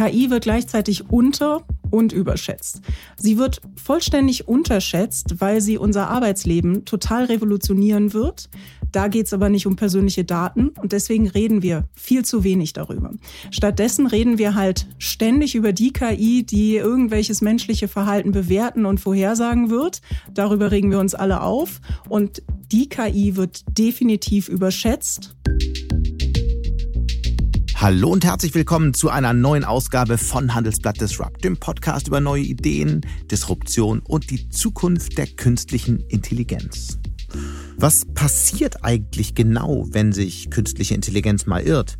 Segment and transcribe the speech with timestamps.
[0.00, 2.80] KI wird gleichzeitig unter und überschätzt.
[3.18, 8.48] Sie wird vollständig unterschätzt, weil sie unser Arbeitsleben total revolutionieren wird.
[8.92, 12.72] Da geht es aber nicht um persönliche Daten und deswegen reden wir viel zu wenig
[12.72, 13.12] darüber.
[13.50, 19.68] Stattdessen reden wir halt ständig über die KI, die irgendwelches menschliche Verhalten bewerten und vorhersagen
[19.68, 20.00] wird.
[20.32, 22.42] Darüber regen wir uns alle auf und
[22.72, 25.36] die KI wird definitiv überschätzt.
[27.80, 32.42] Hallo und herzlich willkommen zu einer neuen Ausgabe von Handelsblatt Disrupt, dem Podcast über neue
[32.42, 36.98] Ideen, Disruption und die Zukunft der künstlichen Intelligenz.
[37.82, 41.96] Was passiert eigentlich genau, wenn sich künstliche Intelligenz mal irrt?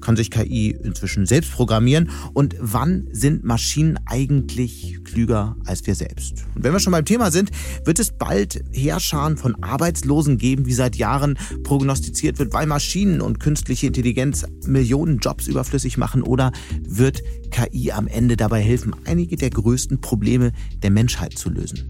[0.00, 2.10] Kann sich KI inzwischen selbst programmieren?
[2.34, 6.44] Und wann sind Maschinen eigentlich klüger als wir selbst?
[6.54, 7.50] Und wenn wir schon beim Thema sind,
[7.84, 13.40] wird es bald Heerscharen von Arbeitslosen geben, wie seit Jahren prognostiziert wird, weil Maschinen und
[13.40, 16.22] künstliche Intelligenz Millionen Jobs überflüssig machen?
[16.22, 16.52] Oder
[16.86, 20.52] wird KI am Ende dabei helfen, einige der größten Probleme
[20.84, 21.88] der Menschheit zu lösen?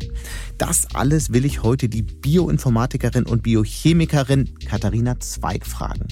[0.59, 6.07] Das alles will ich heute die Bioinformatikerin und Biochemikerin Katharina Zweig fragen.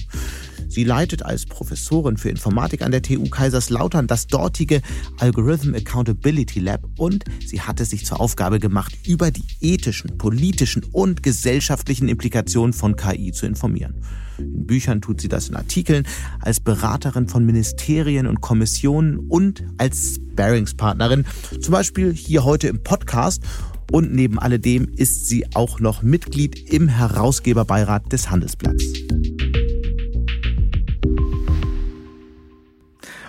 [0.67, 4.81] Sie leitet als Professorin für Informatik an der TU Kaiserslautern das dortige
[5.19, 10.83] Algorithm Accountability Lab und sie hat es sich zur Aufgabe gemacht, über die ethischen, politischen
[10.91, 14.01] und gesellschaftlichen Implikationen von KI zu informieren.
[14.39, 16.07] In Büchern tut sie das in Artikeln,
[16.39, 21.25] als Beraterin von Ministerien und Kommissionen und als Sparingspartnerin,
[21.61, 23.43] zum Beispiel hier heute im Podcast.
[23.91, 28.83] Und neben alledem ist sie auch noch Mitglied im Herausgeberbeirat des Handelsblatts.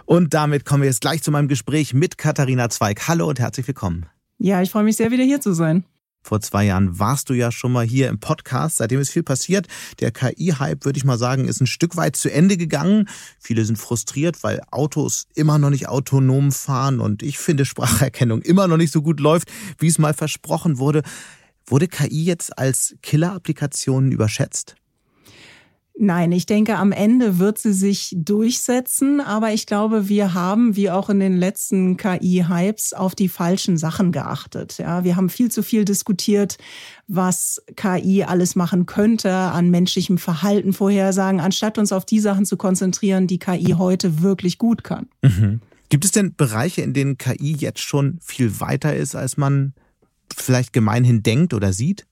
[0.06, 3.08] Und damit kommen wir jetzt gleich zu meinem Gespräch mit Katharina Zweig.
[3.08, 4.06] Hallo und herzlich willkommen.
[4.38, 5.84] Ja, ich freue mich sehr, wieder hier zu sein.
[6.26, 8.78] Vor zwei Jahren warst du ja schon mal hier im Podcast.
[8.78, 9.66] Seitdem ist viel passiert.
[10.00, 13.10] Der KI-Hype, würde ich mal sagen, ist ein Stück weit zu Ende gegangen.
[13.38, 18.66] Viele sind frustriert, weil Autos immer noch nicht autonom fahren und ich finde Spracherkennung immer
[18.68, 21.02] noch nicht so gut läuft, wie es mal versprochen wurde.
[21.66, 24.76] Wurde KI jetzt als Killer-Applikation überschätzt?
[25.96, 30.90] Nein, ich denke, am Ende wird sie sich durchsetzen, aber ich glaube, wir haben, wie
[30.90, 34.78] auch in den letzten KI-Hypes, auf die falschen Sachen geachtet.
[34.78, 36.58] Ja, wir haben viel zu viel diskutiert,
[37.06, 42.56] was KI alles machen könnte, an menschlichem Verhalten vorhersagen, anstatt uns auf die Sachen zu
[42.56, 45.06] konzentrieren, die KI heute wirklich gut kann.
[45.22, 45.60] Mhm.
[45.90, 49.74] Gibt es denn Bereiche, in denen KI jetzt schon viel weiter ist, als man
[50.36, 52.04] vielleicht gemeinhin denkt oder sieht?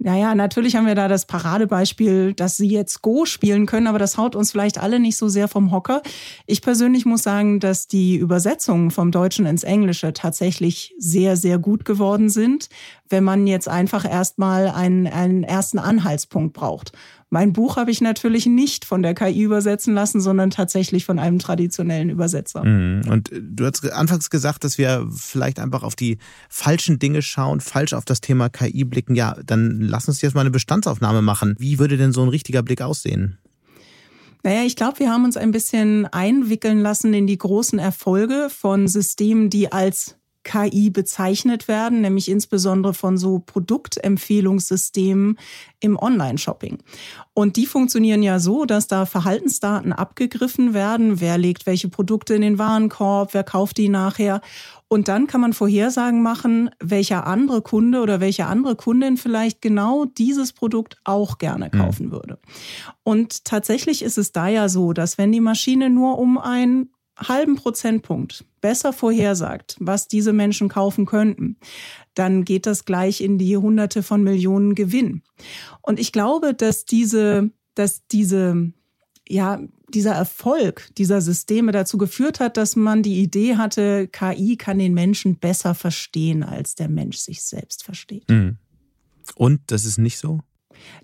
[0.00, 4.16] Naja, natürlich haben wir da das Paradebeispiel, dass sie jetzt Go spielen können, aber das
[4.16, 6.02] haut uns vielleicht alle nicht so sehr vom Hocker.
[6.46, 11.84] Ich persönlich muss sagen, dass die Übersetzungen vom Deutschen ins Englische tatsächlich sehr, sehr gut
[11.84, 12.68] geworden sind,
[13.08, 16.92] wenn man jetzt einfach erstmal einen, einen ersten Anhaltspunkt braucht.
[17.30, 21.38] Mein Buch habe ich natürlich nicht von der KI übersetzen lassen, sondern tatsächlich von einem
[21.38, 22.64] traditionellen Übersetzer.
[22.64, 23.02] Mhm.
[23.06, 26.16] Und du hast anfangs gesagt, dass wir vielleicht einfach auf die
[26.48, 29.14] falschen Dinge schauen, falsch auf das Thema KI blicken.
[29.14, 31.54] Ja, dann lass uns jetzt mal eine Bestandsaufnahme machen.
[31.58, 33.38] Wie würde denn so ein richtiger Blick aussehen?
[34.44, 38.86] Naja, ich glaube, wir haben uns ein bisschen einwickeln lassen in die großen Erfolge von
[38.86, 45.38] Systemen, die als KI bezeichnet werden, nämlich insbesondere von so Produktempfehlungssystemen
[45.80, 46.78] im Online-Shopping.
[47.34, 51.20] Und die funktionieren ja so, dass da Verhaltensdaten abgegriffen werden.
[51.20, 53.34] Wer legt welche Produkte in den Warenkorb?
[53.34, 54.40] Wer kauft die nachher?
[54.88, 60.06] Und dann kann man Vorhersagen machen, welcher andere Kunde oder welche andere Kundin vielleicht genau
[60.06, 61.78] dieses Produkt auch gerne mhm.
[61.78, 62.38] kaufen würde.
[63.02, 66.88] Und tatsächlich ist es da ja so, dass wenn die Maschine nur um ein
[67.18, 71.56] halben Prozentpunkt besser vorhersagt, was diese Menschen kaufen könnten,
[72.14, 75.22] dann geht das gleich in die Hunderte von Millionen Gewinn.
[75.82, 78.72] Und ich glaube, dass diese, dass diese,
[79.28, 84.78] ja, dieser Erfolg dieser Systeme dazu geführt hat, dass man die Idee hatte, KI kann
[84.78, 88.28] den Menschen besser verstehen, als der Mensch sich selbst versteht.
[88.28, 88.58] Mhm.
[89.34, 90.40] Und das ist nicht so?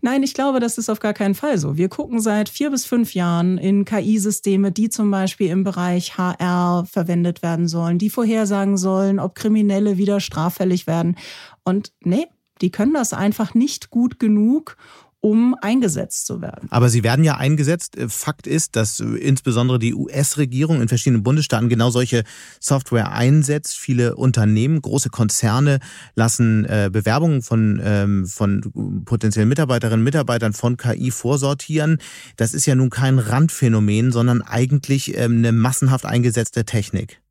[0.00, 1.76] Nein, ich glaube, das ist auf gar keinen Fall so.
[1.76, 6.86] Wir gucken seit vier bis fünf Jahren in KI-Systeme, die zum Beispiel im Bereich HR
[6.90, 11.16] verwendet werden sollen, die vorhersagen sollen, ob Kriminelle wieder straffällig werden.
[11.64, 12.26] Und nee,
[12.60, 14.76] die können das einfach nicht gut genug,
[15.24, 16.68] um eingesetzt zu werden.
[16.70, 17.96] Aber sie werden ja eingesetzt.
[18.08, 22.24] Fakt ist, dass insbesondere die US-Regierung in verschiedenen Bundesstaaten genau solche
[22.60, 23.78] Software einsetzt.
[23.78, 25.78] Viele Unternehmen, große Konzerne
[26.14, 31.96] lassen äh, Bewerbungen von, ähm, von potenziellen Mitarbeiterinnen und Mitarbeitern von KI vorsortieren.
[32.36, 37.23] Das ist ja nun kein Randphänomen, sondern eigentlich ähm, eine massenhaft eingesetzte Technik.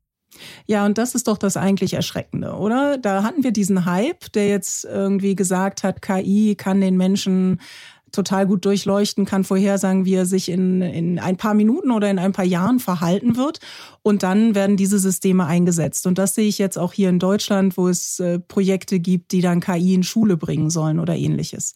[0.66, 2.98] Ja, und das ist doch das eigentlich Erschreckende, oder?
[2.98, 7.60] Da hatten wir diesen Hype, der jetzt irgendwie gesagt hat, KI kann den Menschen
[8.14, 12.18] total gut durchleuchten, kann vorhersagen, wie er sich in, in ein paar Minuten oder in
[12.18, 13.58] ein paar Jahren verhalten wird.
[14.02, 16.06] Und dann werden diese Systeme eingesetzt.
[16.06, 19.40] Und das sehe ich jetzt auch hier in Deutschland, wo es äh, Projekte gibt, die
[19.40, 21.74] dann KI in Schule bringen sollen oder ähnliches.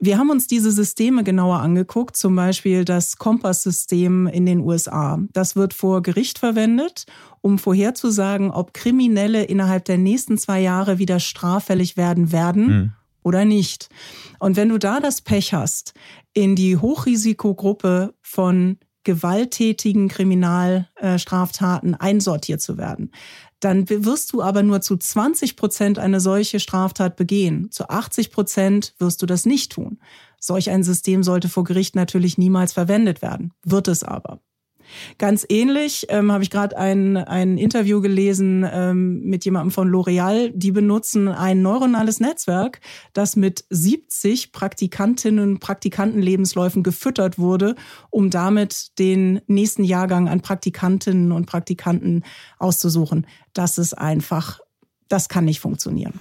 [0.00, 5.18] Wir haben uns diese Systeme genauer angeguckt, zum Beispiel das Kompass-System in den USA.
[5.32, 7.06] Das wird vor Gericht verwendet,
[7.40, 12.92] um vorherzusagen, ob Kriminelle innerhalb der nächsten zwei Jahre wieder straffällig werden werden mhm.
[13.24, 13.88] oder nicht.
[14.38, 15.94] Und wenn du da das Pech hast,
[16.32, 23.10] in die Hochrisikogruppe von gewalttätigen Kriminalstraftaten einsortiert zu werden,
[23.60, 27.70] dann wirst du aber nur zu 20 Prozent eine solche Straftat begehen.
[27.70, 29.98] Zu 80 Prozent wirst du das nicht tun.
[30.40, 34.40] Solch ein System sollte vor Gericht natürlich niemals verwendet werden, wird es aber.
[35.18, 40.50] Ganz ähnlich ähm, habe ich gerade ein, ein Interview gelesen ähm, mit jemandem von L'Oreal.
[40.54, 42.80] Die benutzen ein neuronales Netzwerk,
[43.12, 47.74] das mit 70 Praktikantinnen und Praktikantenlebensläufen gefüttert wurde,
[48.10, 52.24] um damit den nächsten Jahrgang an Praktikantinnen und Praktikanten
[52.58, 53.26] auszusuchen.
[53.52, 54.60] Das ist einfach,
[55.08, 56.20] das kann nicht funktionieren.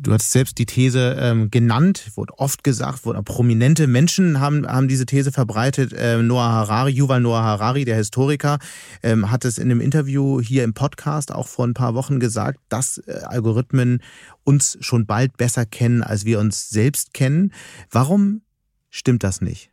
[0.00, 4.86] Du hast selbst die These ähm, genannt, wurde oft gesagt, wurde prominente Menschen haben, haben
[4.86, 5.92] diese These verbreitet.
[5.96, 8.58] Ähm, Noah Harari, Yuval Noah Harari, der Historiker,
[9.02, 12.60] ähm, hat es in einem Interview hier im Podcast auch vor ein paar Wochen gesagt,
[12.68, 14.00] dass äh, Algorithmen
[14.44, 17.52] uns schon bald besser kennen, als wir uns selbst kennen.
[17.90, 18.42] Warum
[18.90, 19.70] stimmt das nicht?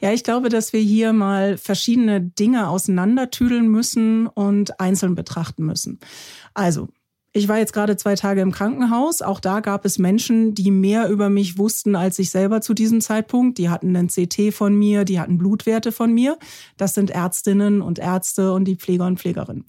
[0.00, 6.00] Ja, ich glaube, dass wir hier mal verschiedene Dinge auseinandertüdeln müssen und einzeln betrachten müssen.
[6.54, 6.88] Also,
[7.32, 9.22] ich war jetzt gerade zwei Tage im Krankenhaus.
[9.22, 13.00] Auch da gab es Menschen, die mehr über mich wussten als ich selber zu diesem
[13.00, 13.58] Zeitpunkt.
[13.58, 16.38] Die hatten einen CT von mir, die hatten Blutwerte von mir.
[16.76, 19.64] Das sind Ärztinnen und Ärzte und die Pfleger und Pflegerinnen.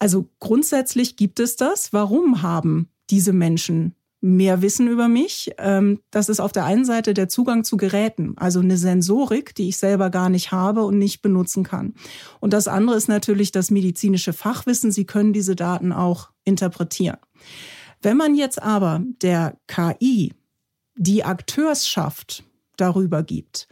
[0.00, 1.92] Also grundsätzlich gibt es das.
[1.92, 5.52] Warum haben diese Menschen mehr Wissen über mich.
[5.58, 9.68] Ähm, das ist auf der einen Seite der Zugang zu Geräten, also eine Sensorik, die
[9.68, 11.94] ich selber gar nicht habe und nicht benutzen kann.
[12.40, 14.90] Und das andere ist natürlich das medizinische Fachwissen.
[14.90, 17.18] Sie können diese Daten auch interpretieren.
[18.02, 20.34] Wenn man jetzt aber der KI
[20.96, 22.44] die Akteurschaft
[22.76, 23.68] darüber gibt,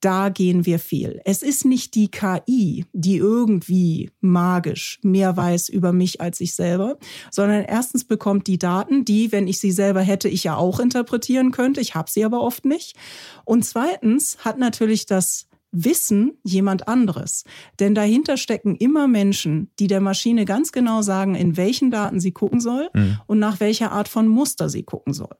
[0.00, 1.20] da gehen wir viel.
[1.24, 6.98] Es ist nicht die KI, die irgendwie magisch mehr weiß über mich als ich selber,
[7.30, 11.50] sondern erstens bekommt die Daten, die, wenn ich sie selber hätte, ich ja auch interpretieren
[11.50, 11.80] könnte.
[11.80, 12.96] Ich habe sie aber oft nicht.
[13.44, 15.48] Und zweitens hat natürlich das
[15.84, 17.44] Wissen jemand anderes.
[17.78, 22.32] Denn dahinter stecken immer Menschen, die der Maschine ganz genau sagen, in welchen Daten sie
[22.32, 23.18] gucken soll mhm.
[23.26, 25.36] und nach welcher Art von Muster sie gucken soll.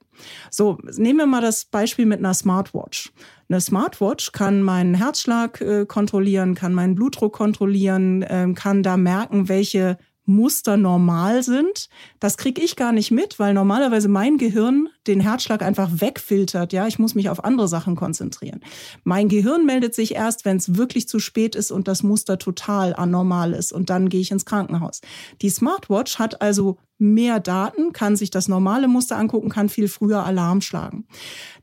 [0.50, 3.12] So, nehmen wir mal das Beispiel mit einer Smartwatch.
[3.48, 9.48] Eine Smartwatch kann meinen Herzschlag äh, kontrollieren, kann meinen Blutdruck kontrollieren, äh, kann da merken,
[9.48, 11.88] welche Muster normal sind.
[12.20, 16.73] Das kriege ich gar nicht mit, weil normalerweise mein Gehirn den Herzschlag einfach wegfiltert.
[16.73, 18.61] Ja, ich muss mich auf andere Sachen konzentrieren.
[19.05, 22.94] Mein Gehirn meldet sich erst, wenn es wirklich zu spät ist und das Muster total
[22.94, 23.73] anormal ist.
[23.73, 25.00] Und dann gehe ich ins Krankenhaus.
[25.43, 30.25] Die Smartwatch hat also mehr Daten, kann sich das normale Muster angucken, kann viel früher
[30.25, 31.06] Alarm schlagen.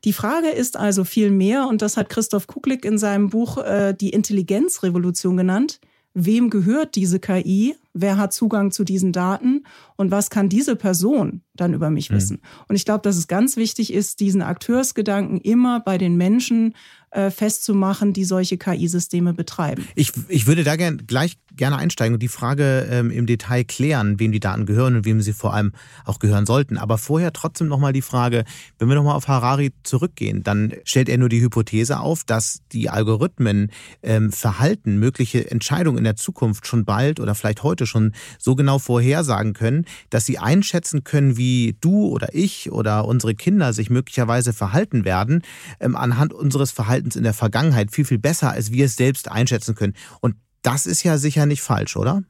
[0.04, 3.94] Die Frage ist also viel mehr, und das hat Christoph Kuklik in seinem Buch äh,
[3.94, 5.80] Die Intelligenzrevolution genannt
[6.14, 9.64] wem gehört diese KI, wer hat Zugang zu diesen Daten
[9.96, 12.14] und was kann diese Person dann über mich mhm.
[12.14, 12.40] wissen.
[12.68, 16.74] Und ich glaube, dass es ganz wichtig ist, diesen Akteursgedanken immer bei den Menschen
[17.14, 19.86] äh, festzumachen, die solche KI-Systeme betreiben.
[19.94, 24.18] Ich, ich würde da gern, gleich gerne einsteigen und die Frage ähm, im Detail klären,
[24.18, 25.72] wem die Daten gehören und wem sie vor allem
[26.04, 26.76] auch gehören sollten.
[26.76, 28.44] Aber vorher trotzdem nochmal die Frage,
[28.78, 32.90] wenn wir nochmal auf Harari zurückgehen, dann stellt er nur die Hypothese auf, dass die
[32.90, 33.70] Algorithmen
[34.02, 38.78] ähm, Verhalten, mögliche Entscheidungen in der Zukunft schon bald oder vielleicht heute schon so genau
[38.78, 44.52] vorhersagen können, dass sie einschätzen können, wie du oder ich oder unsere Kinder sich möglicherweise
[44.52, 45.42] verhalten werden,
[45.78, 49.30] ähm, anhand unseres Verhaltens Verhaltens in der Vergangenheit viel, viel besser, als wir es selbst
[49.30, 49.94] einschätzen können.
[50.20, 52.22] Und das ist ja sicher nicht falsch, oder?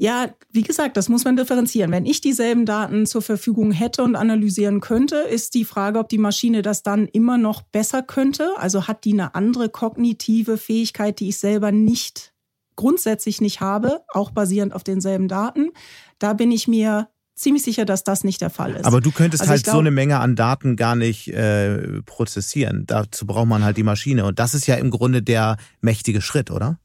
[0.00, 1.90] Ja, wie gesagt, das muss man differenzieren.
[1.90, 6.18] Wenn ich dieselben Daten zur Verfügung hätte und analysieren könnte, ist die Frage, ob die
[6.18, 8.52] Maschine das dann immer noch besser könnte.
[8.56, 12.32] Also hat die eine andere kognitive Fähigkeit, die ich selber nicht
[12.76, 15.72] grundsätzlich nicht habe, auch basierend auf denselben Daten.
[16.20, 18.84] Da bin ich mir ziemlich sicher, dass das nicht der Fall ist.
[18.84, 22.84] Aber du könntest also halt glaub, so eine Menge an Daten gar nicht äh, prozessieren.
[22.86, 24.24] Dazu braucht man halt die Maschine.
[24.24, 26.78] Und das ist ja im Grunde der mächtige Schritt, oder?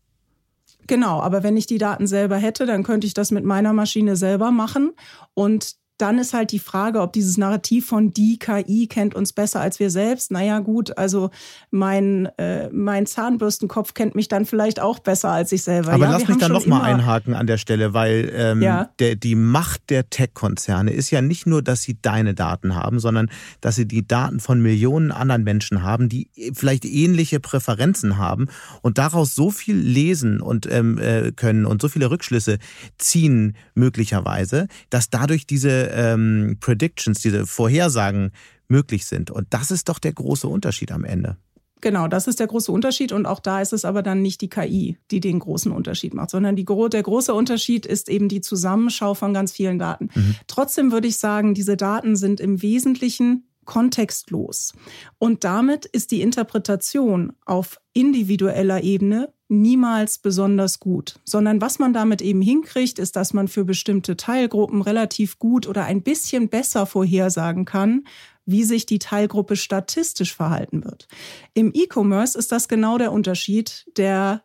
[0.87, 4.15] Genau, aber wenn ich die Daten selber hätte, dann könnte ich das mit meiner Maschine
[4.15, 4.91] selber machen.
[5.33, 9.61] Und dann ist halt die Frage, ob dieses Narrativ von die KI kennt uns besser
[9.61, 10.31] als wir selbst.
[10.31, 11.29] Naja, gut, also
[11.69, 15.93] mein, äh, mein Zahnbürstenkopf kennt mich dann vielleicht auch besser als ich selber.
[15.93, 18.89] Aber ja, lass mich da nochmal einhaken an der Stelle, weil ähm, ja.
[18.99, 23.29] der, die Macht der Tech-Konzerne ist ja nicht nur, dass sie deine Daten haben, sondern
[23.61, 28.47] dass sie die Daten von Millionen anderen Menschen haben, die vielleicht ähnliche Präferenzen haben
[28.81, 32.57] und daraus so viel lesen und ähm, äh, können und so viele Rückschlüsse
[32.97, 38.31] ziehen möglicherweise, dass dadurch diese ähm, Predictions, diese Vorhersagen
[38.67, 39.31] möglich sind.
[39.31, 41.37] Und das ist doch der große Unterschied am Ende.
[41.83, 43.11] Genau, das ist der große Unterschied.
[43.11, 46.29] Und auch da ist es aber dann nicht die KI, die den großen Unterschied macht,
[46.29, 50.09] sondern die, der große Unterschied ist eben die Zusammenschau von ganz vielen Daten.
[50.15, 50.35] Mhm.
[50.47, 54.73] Trotzdem würde ich sagen, diese Daten sind im Wesentlichen kontextlos.
[55.17, 62.21] Und damit ist die Interpretation auf individueller Ebene niemals besonders gut, sondern was man damit
[62.21, 67.65] eben hinkriegt, ist, dass man für bestimmte Teilgruppen relativ gut oder ein bisschen besser vorhersagen
[67.65, 68.05] kann,
[68.45, 71.07] wie sich die Teilgruppe statistisch verhalten wird.
[71.53, 74.43] Im E-Commerce ist das genau der Unterschied, der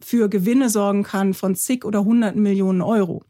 [0.00, 3.24] für Gewinne sorgen kann von zig oder hunderten Millionen Euro.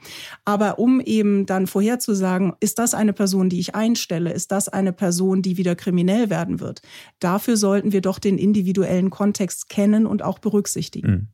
[0.45, 4.93] Aber um eben dann vorherzusagen, ist das eine Person, die ich einstelle, ist das eine
[4.93, 6.83] Person, die wieder kriminell werden wird,
[7.21, 11.11] dafür sollten wir doch den individuellen Kontext kennen und auch berücksichtigen.
[11.11, 11.29] Mhm.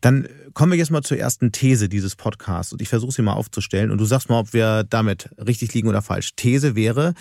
[0.00, 3.34] Dann kommen wir jetzt mal zur ersten These dieses Podcasts und ich versuche sie mal
[3.34, 6.34] aufzustellen und du sagst mal, ob wir damit richtig liegen oder falsch.
[6.36, 7.12] These wäre,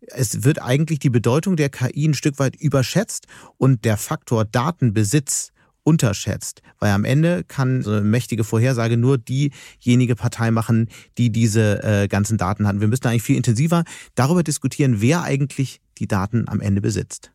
[0.00, 3.26] es wird eigentlich die Bedeutung der KI ein Stück weit überschätzt
[3.56, 5.50] und der Faktor Datenbesitz
[5.88, 6.60] unterschätzt.
[6.78, 12.08] Weil am Ende kann so eine mächtige Vorhersage nur diejenige Partei machen, die diese äh,
[12.08, 12.78] ganzen Daten hat.
[12.78, 17.32] Wir müssen eigentlich viel intensiver darüber diskutieren, wer eigentlich die Daten am Ende besitzt.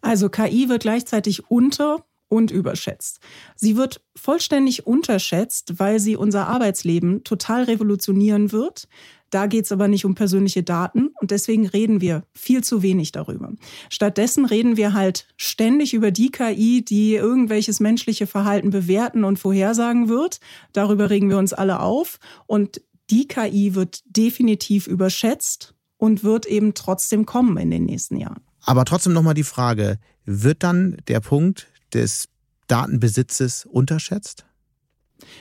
[0.00, 3.20] Also KI wird gleichzeitig unter und überschätzt.
[3.54, 8.88] Sie wird vollständig unterschätzt, weil sie unser Arbeitsleben total revolutionieren wird.
[9.30, 13.12] Da geht es aber nicht um persönliche Daten und deswegen reden wir viel zu wenig
[13.12, 13.52] darüber.
[13.90, 20.08] Stattdessen reden wir halt ständig über die KI, die irgendwelches menschliche Verhalten bewerten und vorhersagen
[20.08, 20.40] wird.
[20.72, 22.80] Darüber regen wir uns alle auf und
[23.10, 28.42] die KI wird definitiv überschätzt und wird eben trotzdem kommen in den nächsten Jahren.
[28.62, 32.28] Aber trotzdem nochmal die Frage, wird dann der Punkt des
[32.66, 34.44] Datenbesitzes unterschätzt?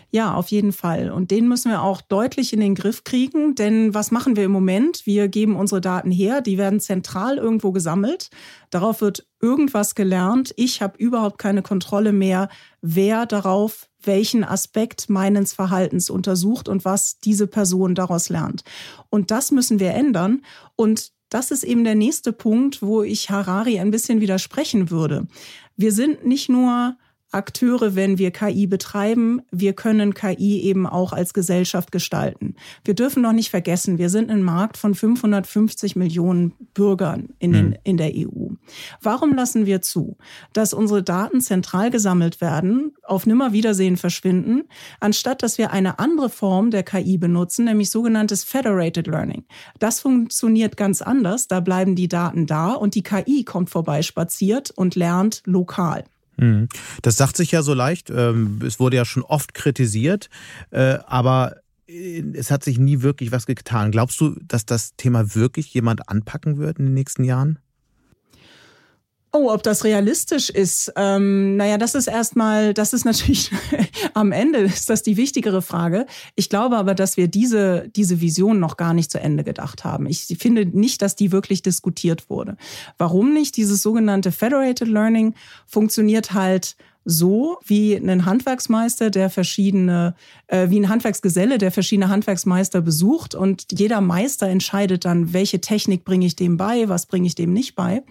[0.10, 1.12] Ja, auf jeden Fall.
[1.12, 3.55] Und den müssen wir auch deutlich in den Griff kriegen.
[3.55, 5.05] Denn was machen wir im Moment?
[5.05, 8.29] Wir geben unsere Daten her, die werden zentral irgendwo gesammelt.
[8.69, 10.53] Darauf wird irgendwas gelernt.
[10.57, 12.50] Ich habe überhaupt keine Kontrolle mehr,
[12.81, 18.63] wer darauf welchen Aspekt meines Verhaltens untersucht und was diese Person daraus lernt.
[19.10, 20.43] Und das müssen wir ändern.
[20.75, 25.27] Und das ist eben der nächste Punkt, wo ich Harari ein bisschen widersprechen würde.
[25.75, 26.96] Wir sind nicht nur
[27.38, 29.41] Akteure, wenn wir KI betreiben.
[29.51, 32.56] Wir können KI eben auch als Gesellschaft gestalten.
[32.84, 37.65] Wir dürfen noch nicht vergessen, wir sind ein Markt von 550 Millionen Bürgern in, den,
[37.67, 37.77] hm.
[37.84, 38.50] in der EU.
[39.01, 40.17] Warum lassen wir zu,
[40.51, 44.63] dass unsere Daten zentral gesammelt werden, auf Nimmerwiedersehen verschwinden,
[45.00, 49.46] anstatt dass wir eine andere Form der KI benutzen, nämlich sogenanntes Federated Learning?
[49.79, 51.48] Das funktioniert ganz anders.
[51.48, 56.03] Da bleiben die Daten da und die KI kommt vorbei spaziert und lernt lokal.
[56.38, 56.70] Mhm.
[57.01, 58.10] Das sagt sich ja so leicht.
[58.10, 60.29] Ähm, es wurde ja schon oft kritisiert,
[60.72, 63.91] äh, aber äh, es hat sich nie wirklich was getan.
[63.91, 67.60] Glaubst du, dass das Thema wirklich jemand anpacken wird in den nächsten Jahren?
[69.34, 70.93] Oh, ob das realistisch ist?
[70.96, 73.51] Ähm, naja, das ist erstmal, das ist natürlich
[74.13, 76.05] am Ende ist das die wichtigere Frage.
[76.36, 80.05] Ich glaube aber, dass wir diese, diese Vision noch gar nicht zu Ende gedacht haben.
[80.05, 82.55] Ich finde nicht, dass die wirklich diskutiert wurde.
[82.98, 83.57] Warum nicht?
[83.57, 86.77] Dieses sogenannte Federated Learning funktioniert halt
[87.10, 90.13] so wie ein Handwerksmeister, der verschiedene,
[90.48, 96.03] äh, wie ein Handwerksgeselle, der verschiedene Handwerksmeister besucht und jeder Meister entscheidet dann, welche Technik
[96.03, 98.03] bringe ich dem bei, was bringe ich dem nicht bei.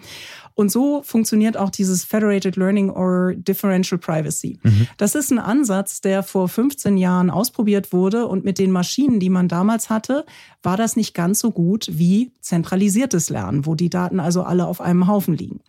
[0.57, 4.57] Und so funktioniert auch dieses Federated Learning or Differential Privacy.
[4.63, 4.87] Mhm.
[4.97, 9.29] Das ist ein Ansatz, der vor 15 Jahren ausprobiert wurde und mit den Maschinen, die
[9.29, 10.25] man damals hatte,
[10.63, 14.81] war das nicht ganz so gut wie zentralisiertes Lernen, wo die Daten also alle auf
[14.81, 15.59] einem Haufen liegen.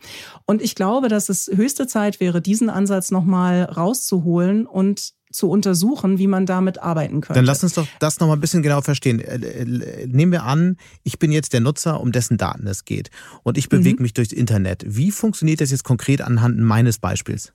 [0.47, 6.19] Und ich glaube, dass es höchste Zeit wäre, diesen Ansatz nochmal rauszuholen und zu untersuchen,
[6.19, 7.35] wie man damit arbeiten könnte.
[7.35, 9.21] Dann lass uns doch das nochmal ein bisschen genau verstehen.
[9.21, 13.11] Äh, äh, nehmen wir an, ich bin jetzt der Nutzer, um dessen Daten es geht.
[13.43, 14.03] Und ich bewege mhm.
[14.03, 14.85] mich durchs Internet.
[14.87, 17.53] Wie funktioniert das jetzt konkret anhand meines Beispiels?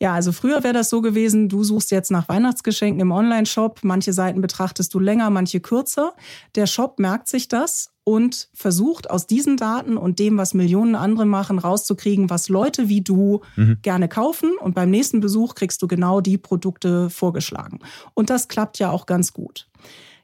[0.00, 3.80] Ja, also früher wäre das so gewesen, du suchst jetzt nach Weihnachtsgeschenken im Online-Shop.
[3.82, 6.14] Manche Seiten betrachtest du länger, manche kürzer.
[6.54, 11.26] Der Shop merkt sich das und versucht aus diesen Daten und dem, was Millionen andere
[11.26, 13.80] machen, rauszukriegen, was Leute wie du mhm.
[13.82, 14.52] gerne kaufen.
[14.58, 17.80] Und beim nächsten Besuch kriegst du genau die Produkte vorgeschlagen.
[18.14, 19.68] Und das klappt ja auch ganz gut.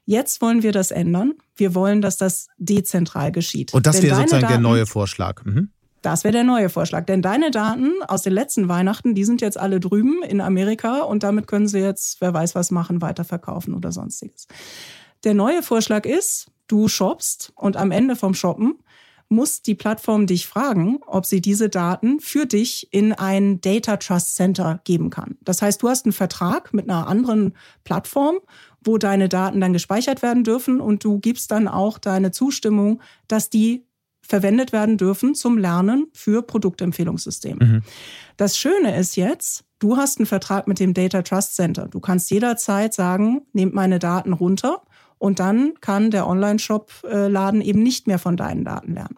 [0.03, 1.33] Jetzt wollen wir das ändern.
[1.55, 3.71] Wir wollen, dass das dezentral geschieht.
[3.71, 5.45] Und das wäre sozusagen Daten, der neue Vorschlag.
[5.45, 5.69] Mhm.
[6.01, 7.05] Das wäre der neue Vorschlag.
[7.05, 11.21] Denn deine Daten aus den letzten Weihnachten, die sind jetzt alle drüben in Amerika und
[11.21, 14.47] damit können sie jetzt, wer weiß was machen, weiterverkaufen oder sonstiges.
[15.23, 18.75] Der neue Vorschlag ist, du shoppst und am Ende vom Shoppen
[19.29, 24.35] muss die Plattform dich fragen, ob sie diese Daten für dich in ein Data Trust
[24.35, 25.37] Center geben kann.
[25.41, 28.35] Das heißt, du hast einen Vertrag mit einer anderen Plattform,
[28.83, 33.49] wo deine Daten dann gespeichert werden dürfen und du gibst dann auch deine Zustimmung, dass
[33.49, 33.83] die
[34.21, 37.65] verwendet werden dürfen zum Lernen für Produktempfehlungssysteme.
[37.65, 37.81] Mhm.
[38.37, 41.87] Das Schöne ist jetzt, du hast einen Vertrag mit dem Data Trust Center.
[41.87, 44.81] Du kannst jederzeit sagen, nehmt meine Daten runter
[45.17, 49.15] und dann kann der Online-Shop-Laden eben nicht mehr von deinen Daten lernen.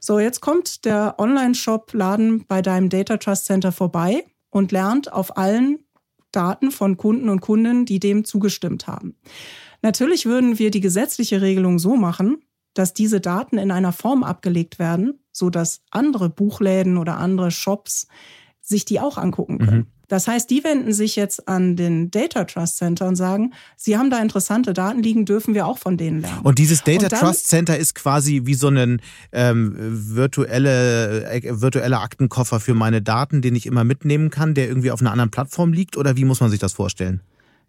[0.00, 5.78] So, jetzt kommt der Online-Shop-Laden bei deinem Data Trust Center vorbei und lernt auf allen
[6.32, 9.16] Daten von Kunden und Kundinnen, die dem zugestimmt haben.
[9.82, 12.38] Natürlich würden wir die gesetzliche Regelung so machen,
[12.74, 18.06] dass diese Daten in einer Form abgelegt werden, so dass andere Buchläden oder andere Shops
[18.60, 19.78] sich die auch angucken können.
[19.78, 19.95] Mhm.
[20.08, 24.10] Das heißt, die wenden sich jetzt an den Data Trust Center und sagen, sie haben
[24.10, 26.40] da interessante Daten liegen, dürfen wir auch von denen lernen.
[26.42, 29.00] Und dieses Data und dann, Trust Center ist quasi wie so ein
[29.32, 34.90] ähm, virtuelle, äh, virtueller Aktenkoffer für meine Daten, den ich immer mitnehmen kann, der irgendwie
[34.90, 35.96] auf einer anderen Plattform liegt?
[35.96, 37.20] Oder wie muss man sich das vorstellen?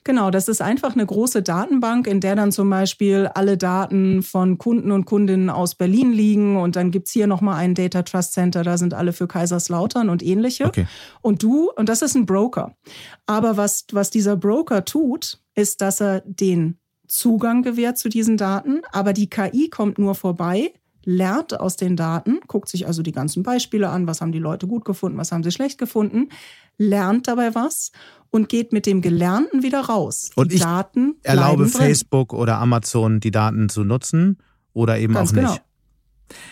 [0.03, 4.57] Genau, das ist einfach eine große Datenbank, in der dann zum Beispiel alle Daten von
[4.57, 8.63] Kunden und Kundinnen aus Berlin liegen und dann gibt's hier nochmal ein Data Trust Center,
[8.63, 10.65] da sind alle für Kaiserslautern und ähnliche.
[10.65, 10.87] Okay.
[11.21, 12.73] Und du, und das ist ein Broker.
[13.25, 18.81] Aber was, was dieser Broker tut, ist, dass er den Zugang gewährt zu diesen Daten,
[18.91, 20.73] aber die KI kommt nur vorbei,
[21.07, 24.67] lernt aus den Daten, guckt sich also die ganzen Beispiele an, was haben die Leute
[24.67, 26.27] gut gefunden, was haben sie schlecht gefunden,
[26.77, 27.93] lernt dabei was
[28.29, 30.29] und geht mit dem Gelernten wieder raus.
[30.35, 34.37] Und die ich Daten erlaube Facebook oder Amazon, die Daten zu nutzen
[34.73, 35.45] oder eben Ganz auch nicht.
[35.45, 35.57] Genau.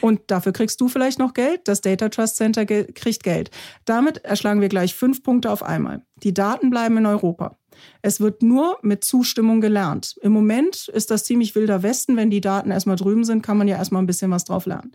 [0.01, 1.61] Und dafür kriegst du vielleicht noch Geld.
[1.65, 3.51] Das Data Trust Center kriegt Geld.
[3.85, 6.05] Damit erschlagen wir gleich fünf Punkte auf einmal.
[6.23, 7.57] Die Daten bleiben in Europa.
[8.01, 10.15] Es wird nur mit Zustimmung gelernt.
[10.21, 12.15] Im Moment ist das ziemlich wilder Westen.
[12.15, 14.93] Wenn die Daten erstmal drüben sind, kann man ja erstmal ein bisschen was drauf lernen.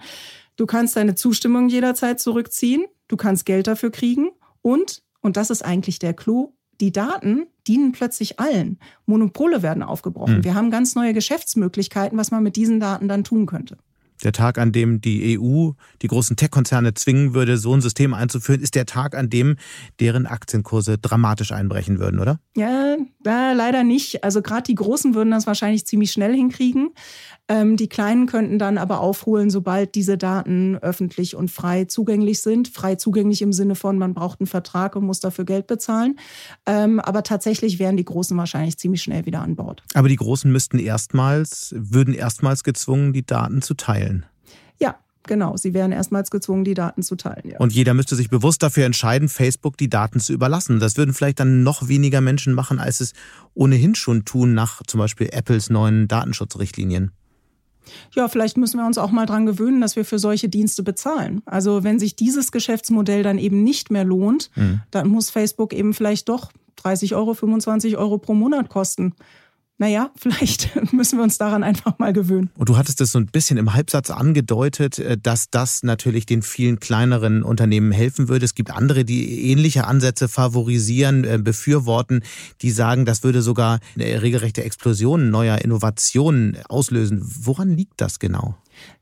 [0.56, 2.86] Du kannst deine Zustimmung jederzeit zurückziehen.
[3.08, 4.30] Du kannst Geld dafür kriegen.
[4.62, 8.78] Und, und das ist eigentlich der Clou, die Daten dienen plötzlich allen.
[9.06, 10.38] Monopole werden aufgebrochen.
[10.38, 10.44] Mhm.
[10.44, 13.78] Wir haben ganz neue Geschäftsmöglichkeiten, was man mit diesen Daten dann tun könnte.
[14.24, 15.70] Der Tag, an dem die EU
[16.02, 19.56] die großen Tech-Konzerne zwingen würde, so ein System einzuführen, ist der Tag, an dem
[19.98, 22.38] deren Aktienkurse dramatisch einbrechen würden, oder?
[22.56, 24.24] Ja, da leider nicht.
[24.24, 26.90] Also gerade die Großen würden das wahrscheinlich ziemlich schnell hinkriegen.
[27.48, 32.68] Ähm, die Kleinen könnten dann aber aufholen, sobald diese Daten öffentlich und frei zugänglich sind.
[32.68, 36.18] Frei zugänglich im Sinne von, man braucht einen Vertrag und muss dafür Geld bezahlen.
[36.66, 39.82] Ähm, aber tatsächlich wären die Großen wahrscheinlich ziemlich schnell wieder an Bord.
[39.94, 44.09] Aber die Großen müssten erstmals, würden erstmals gezwungen, die Daten zu teilen.
[44.80, 47.50] Ja, Genau, sie wären erstmals gezwungen, die Daten zu teilen.
[47.50, 47.58] Ja.
[47.58, 50.80] Und jeder müsste sich bewusst dafür entscheiden, Facebook die Daten zu überlassen.
[50.80, 53.12] Das würden vielleicht dann noch weniger Menschen machen, als es
[53.54, 57.12] ohnehin schon tun nach zum Beispiel Apples neuen Datenschutzrichtlinien.
[58.14, 61.42] Ja, vielleicht müssen wir uns auch mal dran gewöhnen, dass wir für solche Dienste bezahlen.
[61.44, 64.80] Also wenn sich dieses Geschäftsmodell dann eben nicht mehr lohnt, mhm.
[64.90, 69.14] dann muss Facebook eben vielleicht doch 30 Euro, 25 Euro pro Monat kosten
[69.80, 72.50] naja, vielleicht müssen wir uns daran einfach mal gewöhnen.
[72.56, 76.42] Und du hattest es so ein bisschen im Halbsatz angedeutet, äh, dass das natürlich den
[76.42, 78.44] vielen kleineren Unternehmen helfen würde.
[78.44, 82.22] Es gibt andere, die ähnliche Ansätze favorisieren, äh, befürworten,
[82.60, 87.22] die sagen, das würde sogar eine regelrechte Explosion neuer Innovationen auslösen.
[87.24, 88.56] Woran liegt das genau?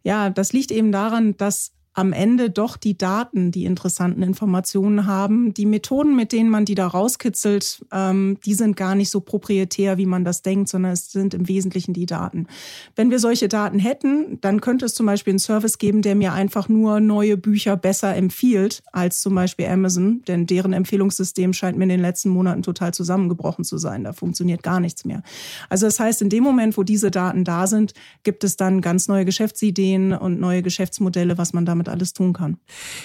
[0.04, 5.52] Ja, das liegt eben daran, dass am Ende doch die Daten die interessanten Informationen haben.
[5.54, 9.98] Die Methoden, mit denen man die da rauskitzelt, ähm, die sind gar nicht so proprietär,
[9.98, 12.46] wie man das denkt, sondern es sind im Wesentlichen die Daten.
[12.94, 16.32] Wenn wir solche Daten hätten, dann könnte es zum Beispiel einen Service geben, der mir
[16.32, 21.84] einfach nur neue Bücher besser empfiehlt als zum Beispiel Amazon, denn deren Empfehlungssystem scheint mir
[21.84, 24.04] in den letzten Monaten total zusammengebrochen zu sein.
[24.04, 25.22] Da funktioniert gar nichts mehr.
[25.68, 29.08] Also das heißt, in dem Moment, wo diese Daten da sind, gibt es dann ganz
[29.08, 32.58] neue Geschäftsideen und neue Geschäftsmodelle, was man damit alles tun kann.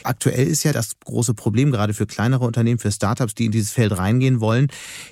[0.04, 3.72] Aktuell ist ja das große Problem gerade für kleinere Unternehmen, für Startups, die in dieses
[3.72, 4.68] Feld reingehen wollen,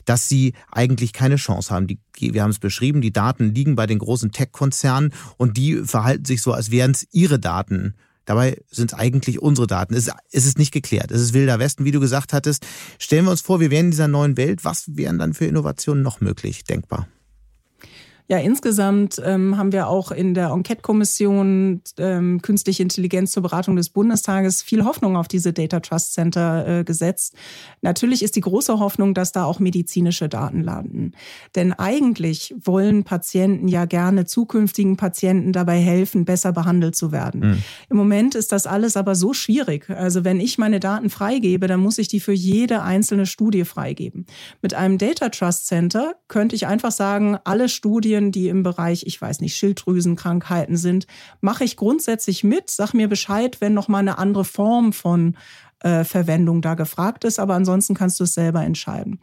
[0.05, 1.87] dass sie eigentlich keine Chance haben.
[1.87, 6.25] Die, wir haben es beschrieben, die Daten liegen bei den großen Tech-Konzernen und die verhalten
[6.25, 7.95] sich so, als wären es ihre Daten.
[8.25, 9.93] Dabei sind es eigentlich unsere Daten.
[9.93, 11.11] Es, es ist nicht geklärt.
[11.11, 12.65] Es ist wilder Westen, wie du gesagt hattest.
[12.99, 14.63] Stellen wir uns vor, wir wären in dieser neuen Welt.
[14.63, 17.07] Was wären dann für Innovationen noch möglich, denkbar?
[18.31, 23.89] Ja, insgesamt ähm, haben wir auch in der Enquete-Kommission ähm, Künstliche Intelligenz zur Beratung des
[23.89, 27.35] Bundestages viel Hoffnung auf diese Data Trust Center äh, gesetzt.
[27.81, 31.11] Natürlich ist die große Hoffnung, dass da auch medizinische Daten landen.
[31.57, 37.41] Denn eigentlich wollen Patienten ja gerne zukünftigen Patienten dabei helfen, besser behandelt zu werden.
[37.41, 37.63] Mhm.
[37.89, 39.89] Im Moment ist das alles aber so schwierig.
[39.89, 44.25] Also wenn ich meine Daten freigebe, dann muss ich die für jede einzelne Studie freigeben.
[44.61, 49.03] Mit einem Data Trust Center könnte ich einfach sagen, alle Studien Studien, die im Bereich,
[49.05, 51.07] ich weiß nicht, Schilddrüsenkrankheiten sind,
[51.41, 55.35] mache ich grundsätzlich mit, sag mir Bescheid, wenn noch mal eine andere Form von
[55.79, 59.19] äh, Verwendung da gefragt ist, aber ansonsten kannst du es selber entscheiden.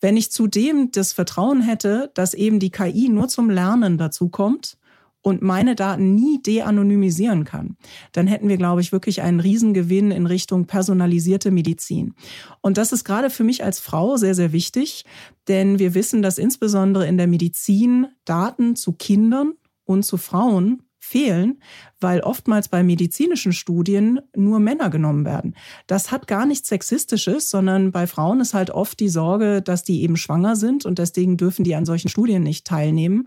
[0.00, 4.76] Wenn ich zudem das Vertrauen hätte, dass eben die KI nur zum Lernen dazu kommt,
[5.22, 7.76] und meine Daten nie de-anonymisieren kann,
[8.12, 12.14] dann hätten wir, glaube ich, wirklich einen Riesengewinn in Richtung personalisierte Medizin.
[12.60, 15.04] Und das ist gerade für mich als Frau sehr, sehr wichtig,
[15.48, 19.54] denn wir wissen, dass insbesondere in der Medizin Daten zu Kindern
[19.84, 21.60] und zu Frauen fehlen,
[21.98, 25.56] weil oftmals bei medizinischen Studien nur Männer genommen werden.
[25.86, 30.02] Das hat gar nichts Sexistisches, sondern bei Frauen ist halt oft die Sorge, dass die
[30.02, 33.26] eben schwanger sind und deswegen dürfen die an solchen Studien nicht teilnehmen.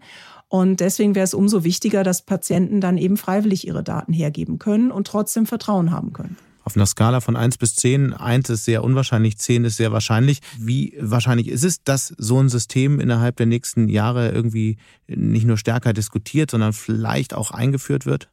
[0.53, 4.91] Und deswegen wäre es umso wichtiger, dass Patienten dann eben freiwillig ihre Daten hergeben können
[4.91, 6.37] und trotzdem Vertrauen haben können.
[6.63, 10.41] Auf einer Skala von 1 bis 10, 1 ist sehr unwahrscheinlich, 10 ist sehr wahrscheinlich.
[10.59, 15.57] Wie wahrscheinlich ist es, dass so ein System innerhalb der nächsten Jahre irgendwie nicht nur
[15.57, 18.29] stärker diskutiert, sondern vielleicht auch eingeführt wird?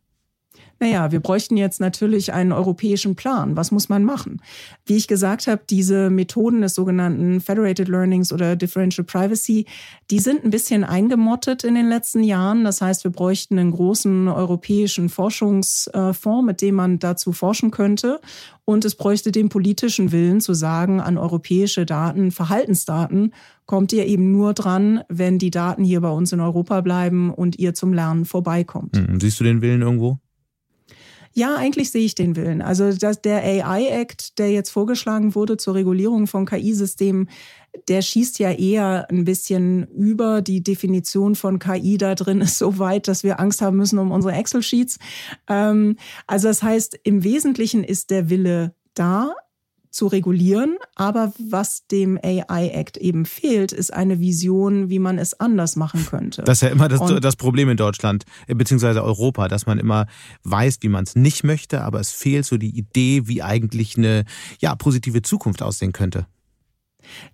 [0.82, 3.54] Naja, wir bräuchten jetzt natürlich einen europäischen Plan.
[3.54, 4.40] Was muss man machen?
[4.86, 9.66] Wie ich gesagt habe, diese Methoden des sogenannten Federated Learnings oder Differential Privacy,
[10.10, 12.64] die sind ein bisschen eingemottet in den letzten Jahren.
[12.64, 18.18] Das heißt, wir bräuchten einen großen europäischen Forschungsfonds, mit dem man dazu forschen könnte.
[18.64, 23.34] Und es bräuchte den politischen Willen zu sagen, an europäische Daten, Verhaltensdaten
[23.66, 27.58] kommt ihr eben nur dran, wenn die Daten hier bei uns in Europa bleiben und
[27.58, 28.96] ihr zum Lernen vorbeikommt.
[28.96, 30.18] Hm, siehst du den Willen irgendwo?
[31.32, 32.60] Ja, eigentlich sehe ich den Willen.
[32.60, 37.30] Also das, der AI-Act, der jetzt vorgeschlagen wurde zur Regulierung von KI-Systemen,
[37.88, 40.42] der schießt ja eher ein bisschen über.
[40.42, 44.10] Die Definition von KI da drin ist so weit, dass wir Angst haben müssen um
[44.10, 44.98] unsere Excel-Sheets.
[45.48, 49.34] Ähm, also das heißt, im Wesentlichen ist der Wille da,
[49.90, 50.76] zu regulieren.
[50.94, 56.06] Aber was dem AI Act eben fehlt, ist eine Vision, wie man es anders machen
[56.06, 56.42] könnte.
[56.42, 60.06] Das ist ja immer das, das Problem in Deutschland, äh, beziehungsweise Europa, dass man immer
[60.44, 64.24] weiß, wie man es nicht möchte, aber es fehlt so die Idee, wie eigentlich eine
[64.60, 66.26] ja, positive Zukunft aussehen könnte.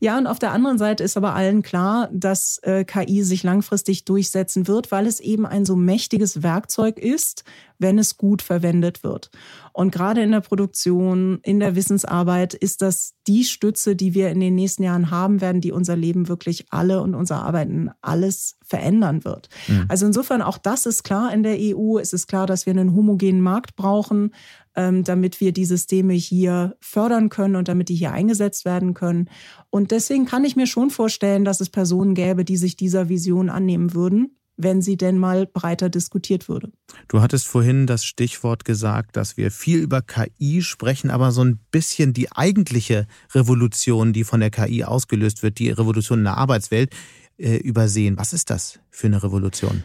[0.01, 4.05] Ja, und auf der anderen Seite ist aber allen klar, dass äh, KI sich langfristig
[4.05, 7.45] durchsetzen wird, weil es eben ein so mächtiges Werkzeug ist,
[7.79, 9.31] wenn es gut verwendet wird.
[9.73, 14.41] Und gerade in der Produktion, in der Wissensarbeit ist das die Stütze, die wir in
[14.41, 19.25] den nächsten Jahren haben werden, die unser Leben wirklich alle und unser Arbeiten alles verändern
[19.25, 19.49] wird.
[19.69, 19.85] Mhm.
[19.89, 21.99] Also insofern auch das ist klar in der EU.
[21.99, 24.33] Es ist klar, dass wir einen homogenen Markt brauchen,
[24.77, 29.31] damit wir die Systeme hier fördern können und damit die hier eingesetzt werden können.
[29.71, 33.49] Und deswegen kann ich mir schon vorstellen, dass es Personen gäbe, die sich dieser Vision
[33.49, 36.73] annehmen würden wenn sie denn mal breiter diskutiert würde.
[37.09, 41.59] Du hattest vorhin das Stichwort gesagt, dass wir viel über KI sprechen, aber so ein
[41.71, 46.95] bisschen die eigentliche Revolution, die von der KI ausgelöst wird, die Revolution in der Arbeitswelt,
[47.39, 48.17] äh, übersehen.
[48.17, 49.85] Was ist das für eine Revolution?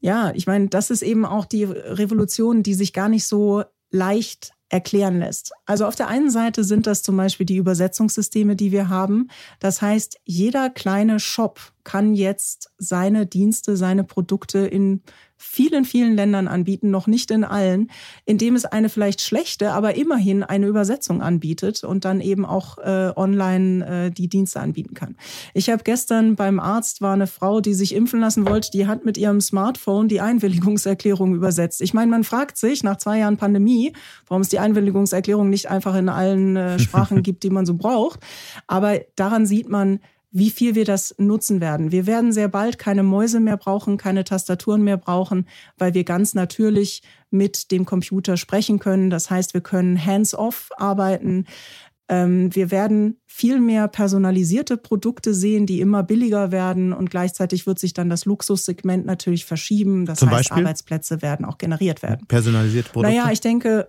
[0.00, 4.52] Ja, ich meine, das ist eben auch die Revolution, die sich gar nicht so leicht
[4.70, 5.52] erklären lässt.
[5.66, 9.28] Also auf der einen Seite sind das zum Beispiel die Übersetzungssysteme, die wir haben.
[9.58, 15.02] Das heißt, jeder kleine Shop kann jetzt seine Dienste, seine Produkte in
[15.42, 17.90] vielen, vielen Ländern anbieten, noch nicht in allen,
[18.26, 23.12] indem es eine vielleicht schlechte, aber immerhin eine Übersetzung anbietet und dann eben auch äh,
[23.16, 25.16] online äh, die Dienste anbieten kann.
[25.54, 29.06] Ich habe gestern beim Arzt war eine Frau, die sich impfen lassen wollte, die hat
[29.06, 31.80] mit ihrem Smartphone die Einwilligungserklärung übersetzt.
[31.80, 33.94] Ich meine, man fragt sich nach zwei Jahren Pandemie,
[34.28, 38.20] warum es die Einwilligungserklärung nicht einfach in allen äh, Sprachen gibt, die man so braucht.
[38.66, 40.00] Aber daran sieht man,
[40.32, 41.90] wie viel wir das nutzen werden.
[41.90, 46.34] Wir werden sehr bald keine Mäuse mehr brauchen, keine Tastaturen mehr brauchen, weil wir ganz
[46.34, 49.10] natürlich mit dem Computer sprechen können.
[49.10, 51.46] Das heißt, wir können hands-off arbeiten.
[52.08, 57.78] Ähm, wir werden viel mehr personalisierte Produkte sehen, die immer billiger werden und gleichzeitig wird
[57.78, 60.06] sich dann das Luxussegment natürlich verschieben.
[60.06, 60.64] Das Zum heißt, Beispiel?
[60.64, 62.26] Arbeitsplätze werden auch generiert werden.
[62.26, 63.16] Personalisierte Produkte?
[63.16, 63.88] Naja, ich denke,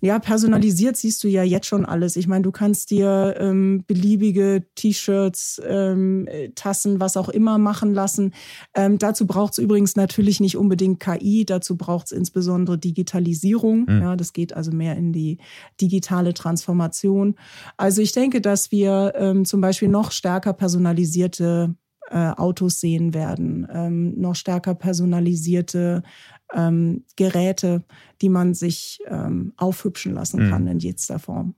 [0.00, 2.16] ja, personalisiert siehst du ja jetzt schon alles.
[2.16, 8.32] Ich meine, du kannst dir ähm, beliebige T-Shirts, ähm, Tassen, was auch immer machen lassen.
[8.74, 13.86] Ähm, dazu braucht es übrigens natürlich nicht unbedingt KI, dazu braucht es insbesondere Digitalisierung.
[13.88, 14.02] Mhm.
[14.02, 15.38] Ja, das geht also mehr in die
[15.80, 17.34] digitale Transformation.
[17.76, 21.74] Also ich denke, dass wir ähm, zum Beispiel noch stärker personalisierte
[22.10, 26.02] äh, Autos sehen werden, ähm, noch stärker personalisierte
[26.54, 27.84] ähm, Geräte,
[28.22, 30.68] die man sich ähm, aufhübschen lassen kann mhm.
[30.68, 31.54] in jeder Form.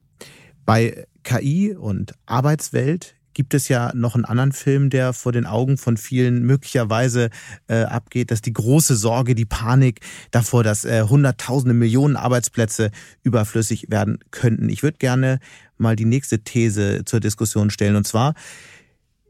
[0.64, 5.78] Bei KI und Arbeitswelt gibt es ja noch einen anderen Film, der vor den Augen
[5.78, 7.30] von vielen möglicherweise
[7.68, 10.00] äh, abgeht, dass die große Sorge, die Panik
[10.30, 12.90] davor, dass äh, Hunderttausende, Millionen Arbeitsplätze
[13.22, 14.68] überflüssig werden könnten.
[14.68, 15.38] Ich würde gerne
[15.78, 17.96] mal die nächste These zur Diskussion stellen.
[17.96, 18.34] Und zwar,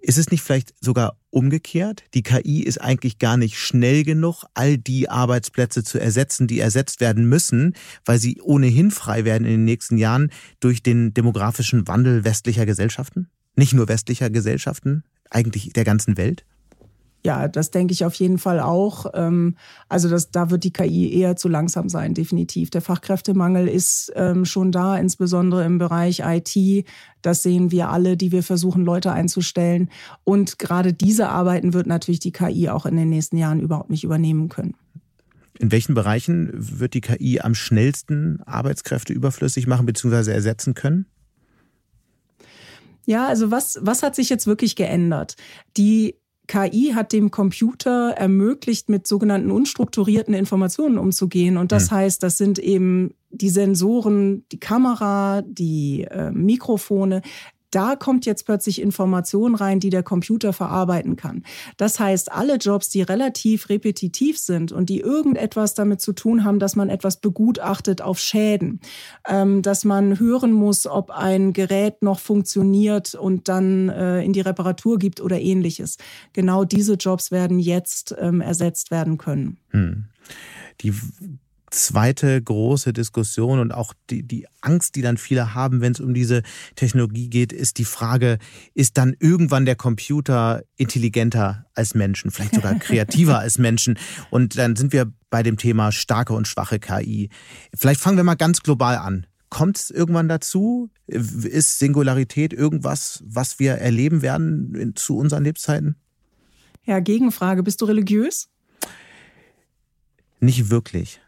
[0.00, 2.04] ist es nicht vielleicht sogar umgekehrt?
[2.14, 7.00] Die KI ist eigentlich gar nicht schnell genug, all die Arbeitsplätze zu ersetzen, die ersetzt
[7.00, 12.24] werden müssen, weil sie ohnehin frei werden in den nächsten Jahren durch den demografischen Wandel
[12.24, 13.28] westlicher Gesellschaften?
[13.56, 16.44] Nicht nur westlicher Gesellschaften, eigentlich der ganzen Welt?
[17.22, 19.06] Ja, das denke ich auf jeden Fall auch.
[19.12, 19.56] Ähm,
[19.88, 22.70] also das, da wird die KI eher zu langsam sein, definitiv.
[22.70, 26.86] Der Fachkräftemangel ist ähm, schon da, insbesondere im Bereich IT.
[27.20, 29.90] Das sehen wir alle, die wir versuchen, Leute einzustellen.
[30.24, 34.04] Und gerade diese Arbeiten wird natürlich die KI auch in den nächsten Jahren überhaupt nicht
[34.04, 34.74] übernehmen können.
[35.58, 40.30] In welchen Bereichen wird die KI am schnellsten Arbeitskräfte überflüssig machen bzw.
[40.32, 41.04] ersetzen können?
[43.04, 45.36] Ja, also was, was hat sich jetzt wirklich geändert?
[45.76, 46.14] Die
[46.50, 51.56] KI hat dem Computer ermöglicht, mit sogenannten unstrukturierten Informationen umzugehen.
[51.56, 51.94] Und das mhm.
[51.94, 57.22] heißt, das sind eben die Sensoren, die Kamera, die äh, Mikrofone,
[57.70, 61.44] da kommt jetzt plötzlich Information rein, die der Computer verarbeiten kann.
[61.76, 66.58] Das heißt, alle Jobs, die relativ repetitiv sind und die irgendetwas damit zu tun haben,
[66.58, 68.80] dass man etwas begutachtet auf Schäden,
[69.28, 74.40] ähm, dass man hören muss, ob ein Gerät noch funktioniert und dann äh, in die
[74.40, 75.96] Reparatur gibt oder ähnliches.
[76.32, 79.58] Genau diese Jobs werden jetzt ähm, ersetzt werden können.
[79.70, 80.06] Hm.
[80.80, 80.94] Die
[81.70, 86.14] zweite große Diskussion und auch die, die Angst, die dann viele haben, wenn es um
[86.14, 86.42] diese
[86.74, 88.38] Technologie geht, ist die Frage,
[88.74, 93.98] ist dann irgendwann der Computer intelligenter als Menschen, vielleicht sogar kreativer als Menschen?
[94.30, 97.30] Und dann sind wir bei dem Thema starke und schwache KI.
[97.74, 99.26] Vielleicht fangen wir mal ganz global an.
[99.48, 100.90] Kommt es irgendwann dazu?
[101.06, 105.96] Ist Singularität irgendwas, was wir erleben werden zu unseren Lebzeiten?
[106.84, 107.62] Ja, Gegenfrage.
[107.62, 108.48] Bist du religiös?
[110.40, 111.20] Nicht wirklich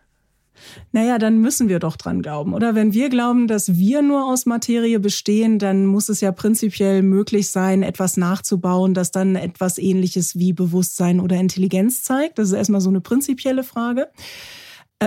[0.92, 2.54] naja, dann müssen wir doch dran glauben.
[2.54, 7.02] Oder wenn wir glauben, dass wir nur aus Materie bestehen, dann muss es ja prinzipiell
[7.02, 12.38] möglich sein, etwas nachzubauen, das dann etwas ähnliches wie Bewusstsein oder Intelligenz zeigt.
[12.38, 14.08] Das ist erstmal so eine prinzipielle Frage.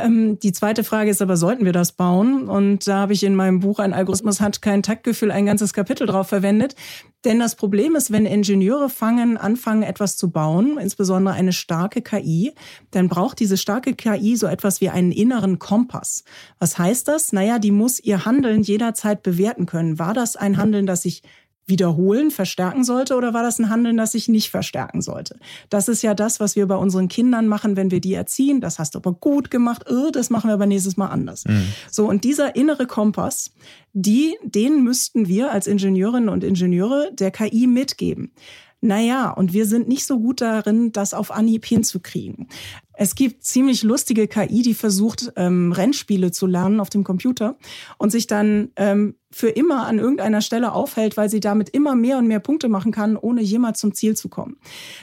[0.04, 2.50] Ähm, die zweite Frage ist aber, sollten wir das bauen?
[2.50, 6.06] Und da habe ich in meinem Buch Ein Algorithmus hat kein Taktgefühl ein ganzes Kapitel
[6.06, 6.76] drauf verwendet.
[7.24, 12.54] Denn das Problem ist, wenn Ingenieure fangen, anfangen, etwas zu bauen, insbesondere eine starke KI,
[12.92, 16.26] dann braucht diese starke KI so etwas wie einen inneren Kompass.
[16.60, 17.32] Was heißt das?
[17.32, 19.98] Naja, die muss ihr Handeln jederzeit bewerten können.
[19.98, 21.24] War das ein Handeln, das sich
[21.68, 25.38] wiederholen, verstärken sollte oder war das ein Handeln, das sich nicht verstärken sollte?
[25.70, 28.62] Das ist ja das, was wir bei unseren Kindern machen, wenn wir die erziehen.
[28.62, 31.46] Das hast du aber gut gemacht, oh, das machen wir aber nächstes Mal anders.
[31.46, 31.68] Mhm.
[31.90, 33.52] So, und dieser innere Kompass,
[33.94, 38.32] die, den müssten wir als Ingenieurinnen und Ingenieure der KI mitgeben.
[38.82, 42.48] Naja, und wir sind nicht so gut darin, das auf Anhieb hinzukriegen.
[42.94, 47.58] Es gibt ziemlich lustige KI, die versucht, ähm, Rennspiele zu lernen auf dem Computer
[47.98, 52.18] und sich dann ähm, für immer an irgendeiner Stelle aufhält, weil sie damit immer mehr
[52.18, 54.58] und mehr Punkte machen kann, ohne jemals zum Ziel zu kommen.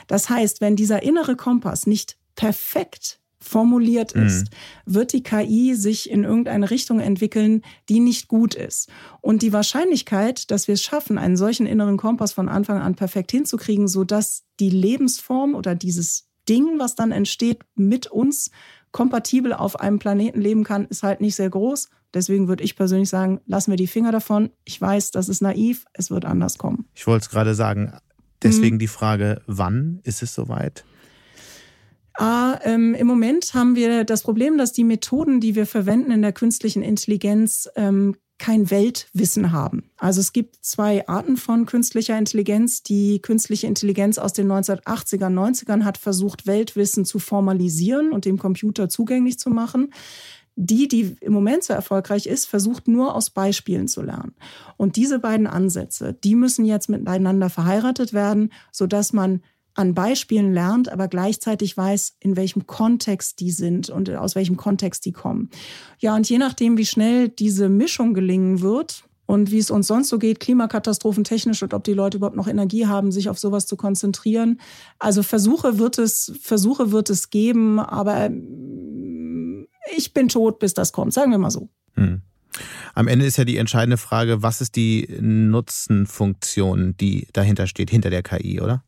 [0.07, 4.25] Das heißt, wenn dieser innere Kompass nicht perfekt formuliert mhm.
[4.25, 4.51] ist,
[4.85, 4.95] mhm.
[4.95, 8.89] wird die KI sich in irgendeine Richtung entwickeln, die nicht gut ist.
[9.21, 13.31] Und die Wahrscheinlichkeit, dass wir es schaffen, einen solchen inneren Kompass von Anfang an perfekt
[13.31, 18.51] hinzukriegen, so dass die Lebensform oder dieses Ding, was dann entsteht, mit uns
[18.91, 21.89] kompatibel auf einem Planeten leben kann, ist halt nicht sehr groß.
[22.13, 24.51] Deswegen würde ich persönlich sagen, lassen wir die Finger davon.
[24.65, 26.85] Ich weiß, das ist naiv, es wird anders kommen.
[26.93, 27.93] Ich wollte es gerade sagen.
[28.43, 28.79] Deswegen mhm.
[28.79, 30.85] die Frage, wann ist es soweit?
[32.15, 36.21] Ah, ähm, Im Moment haben wir das Problem, dass die Methoden, die wir verwenden in
[36.21, 39.89] der künstlichen Intelligenz, ähm, kein Weltwissen haben.
[39.97, 42.83] Also es gibt zwei Arten von künstlicher Intelligenz.
[42.83, 48.89] Die künstliche Intelligenz aus den 1980er, 90ern hat versucht, Weltwissen zu formalisieren und dem Computer
[48.89, 49.93] zugänglich zu machen.
[50.55, 54.35] Die, die im Moment so erfolgreich ist, versucht nur aus Beispielen zu lernen.
[54.77, 59.41] Und diese beiden Ansätze, die müssen jetzt miteinander verheiratet werden, sodass man
[59.75, 65.05] an Beispielen lernt, aber gleichzeitig weiß, in welchem Kontext die sind und aus welchem Kontext
[65.05, 65.49] die kommen.
[65.99, 70.09] Ja, und je nachdem, wie schnell diese Mischung gelingen wird, und wie es uns sonst
[70.09, 73.65] so geht, Klimakatastrophen technisch und ob die Leute überhaupt noch Energie haben, sich auf sowas
[73.65, 74.59] zu konzentrieren.
[74.99, 80.91] Also Versuche wird es, Versuche wird es geben, aber mm, ich bin tot, bis das
[80.91, 81.69] kommt, sagen wir mal so.
[81.95, 82.21] Hm.
[82.93, 88.11] Am Ende ist ja die entscheidende Frage, was ist die Nutzenfunktion, die dahinter steht, hinter
[88.11, 88.83] der KI, oder?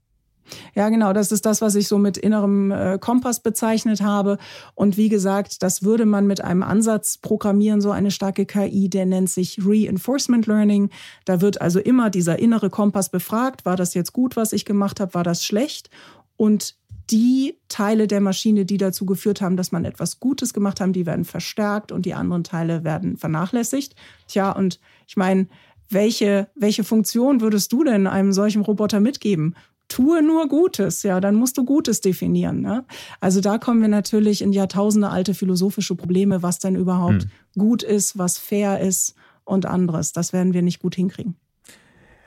[0.75, 4.37] Ja, genau, das ist das, was ich so mit innerem äh, Kompass bezeichnet habe.
[4.73, 9.05] Und wie gesagt, das würde man mit einem Ansatz programmieren, so eine starke KI, der
[9.05, 10.89] nennt sich Reinforcement Learning.
[11.25, 14.99] Da wird also immer dieser innere Kompass befragt, war das jetzt gut, was ich gemacht
[14.99, 15.89] habe, war das schlecht?
[16.37, 16.75] Und
[17.09, 21.05] die Teile der Maschine, die dazu geführt haben, dass man etwas Gutes gemacht haben, die
[21.05, 23.95] werden verstärkt und die anderen Teile werden vernachlässigt.
[24.27, 25.47] Tja, und ich meine,
[25.89, 29.55] welche, welche Funktion würdest du denn einem solchen Roboter mitgeben?
[29.95, 32.59] Tue nur Gutes, ja, dann musst du Gutes definieren.
[32.59, 32.83] Ne?
[33.21, 37.29] Also da kommen wir natürlich in Jahrtausende alte philosophische Probleme, was denn überhaupt hm.
[37.57, 40.11] gut ist, was fair ist und anderes.
[40.11, 41.37] Das werden wir nicht gut hinkriegen.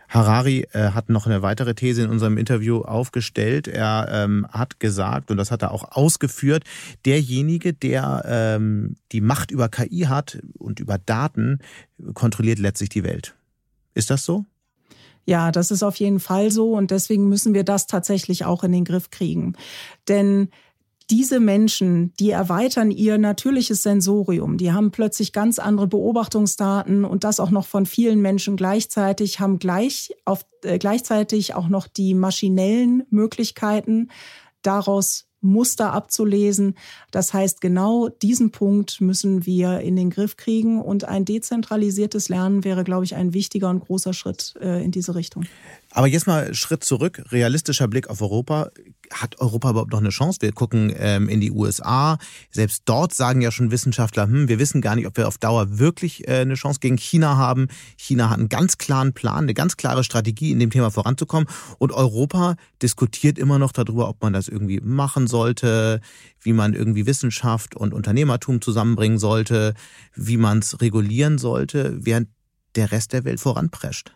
[0.09, 3.69] Harari äh, hat noch eine weitere These in unserem Interview aufgestellt.
[3.69, 6.65] Er ähm, hat gesagt, und das hat er auch ausgeführt,
[7.05, 11.59] derjenige, der ähm, die Macht über KI hat und über Daten,
[12.15, 13.35] kontrolliert letztlich die Welt.
[13.93, 14.47] Ist das so?
[15.29, 18.73] Ja, das ist auf jeden Fall so und deswegen müssen wir das tatsächlich auch in
[18.73, 19.57] den Griff kriegen.
[20.09, 20.49] Denn
[21.11, 27.41] diese Menschen, die erweitern ihr natürliches Sensorium, die haben plötzlich ganz andere Beobachtungsdaten und das
[27.41, 33.03] auch noch von vielen Menschen gleichzeitig, haben gleich auf, äh, gleichzeitig auch noch die maschinellen
[33.11, 34.09] Möglichkeiten,
[34.63, 36.75] daraus Muster abzulesen.
[37.11, 42.65] Das heißt, genau diesen Punkt müssen wir in den Griff kriegen und ein dezentralisiertes Lernen
[42.65, 45.45] wäre, glaube ich, ein wichtiger und großer Schritt äh, in diese Richtung.
[45.99, 48.71] Aber jetzt mal Schritt zurück, realistischer Blick auf Europa.
[49.13, 50.39] Hat Europa überhaupt noch eine Chance?
[50.43, 52.19] Wir gucken ähm, in die USA.
[52.53, 55.81] Selbst dort sagen ja schon Wissenschaftler, hm, wir wissen gar nicht, ob wir auf Dauer
[55.81, 57.67] wirklich äh, eine Chance gegen China haben.
[57.97, 61.49] China hat einen ganz klaren Plan, eine ganz klare Strategie, in dem Thema voranzukommen.
[61.79, 66.01] Und Europa diskutiert immer noch darüber, ob man das irgendwie machen sollte,
[66.41, 69.75] wie man irgendwie Wissenschaft und Unternehmertum zusammenbringen sollte,
[70.15, 72.29] wie man es regulieren sollte, während
[72.77, 74.13] der Rest der Welt voranprescht.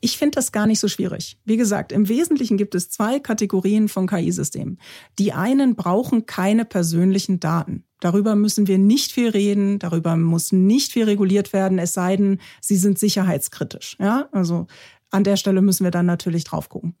[0.00, 1.38] Ich finde das gar nicht so schwierig.
[1.44, 4.78] Wie gesagt, im Wesentlichen gibt es zwei Kategorien von KI-Systemen.
[5.18, 7.84] Die einen brauchen keine persönlichen Daten.
[8.00, 12.40] Darüber müssen wir nicht viel reden, darüber muss nicht viel reguliert werden, es sei denn,
[12.60, 13.96] sie sind sicherheitskritisch.
[13.98, 14.66] Ja, also
[15.10, 16.96] an der Stelle müssen wir dann natürlich drauf gucken.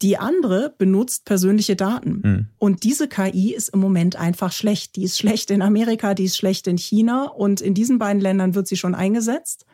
[0.00, 2.20] Die andere benutzt persönliche Daten.
[2.24, 2.46] Mhm.
[2.58, 4.96] Und diese KI ist im Moment einfach schlecht.
[4.96, 7.26] Die ist schlecht in Amerika, die ist schlecht in China.
[7.26, 9.64] Und in diesen beiden Ländern wird sie schon eingesetzt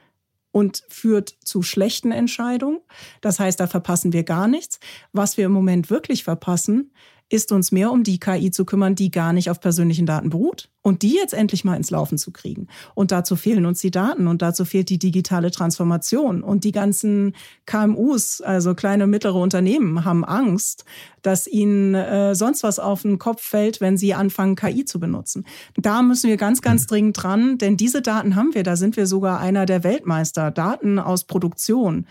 [0.51, 2.81] und führt zu schlechten Entscheidungen.
[3.21, 4.81] Das heißt, da verpassen wir gar nichts.
[5.13, 6.93] Was wir im Moment wirklich verpassen,
[7.31, 10.71] ist uns mehr um die KI zu kümmern, die gar nicht auf persönlichen Daten beruht
[10.81, 12.69] und die jetzt endlich mal ins Laufen zu kriegen.
[12.95, 16.43] Und dazu fehlen uns die Daten und dazu fehlt die digitale Transformation.
[16.43, 17.35] Und die ganzen
[17.67, 20.85] KMUs, also kleine und mittlere Unternehmen, haben Angst,
[21.21, 25.45] dass ihnen äh, sonst was auf den Kopf fällt, wenn sie anfangen, KI zu benutzen.
[25.77, 28.62] Da müssen wir ganz, ganz dringend dran, denn diese Daten haben wir.
[28.62, 30.51] Da sind wir sogar einer der Weltmeister.
[30.51, 32.07] Daten aus Produktion.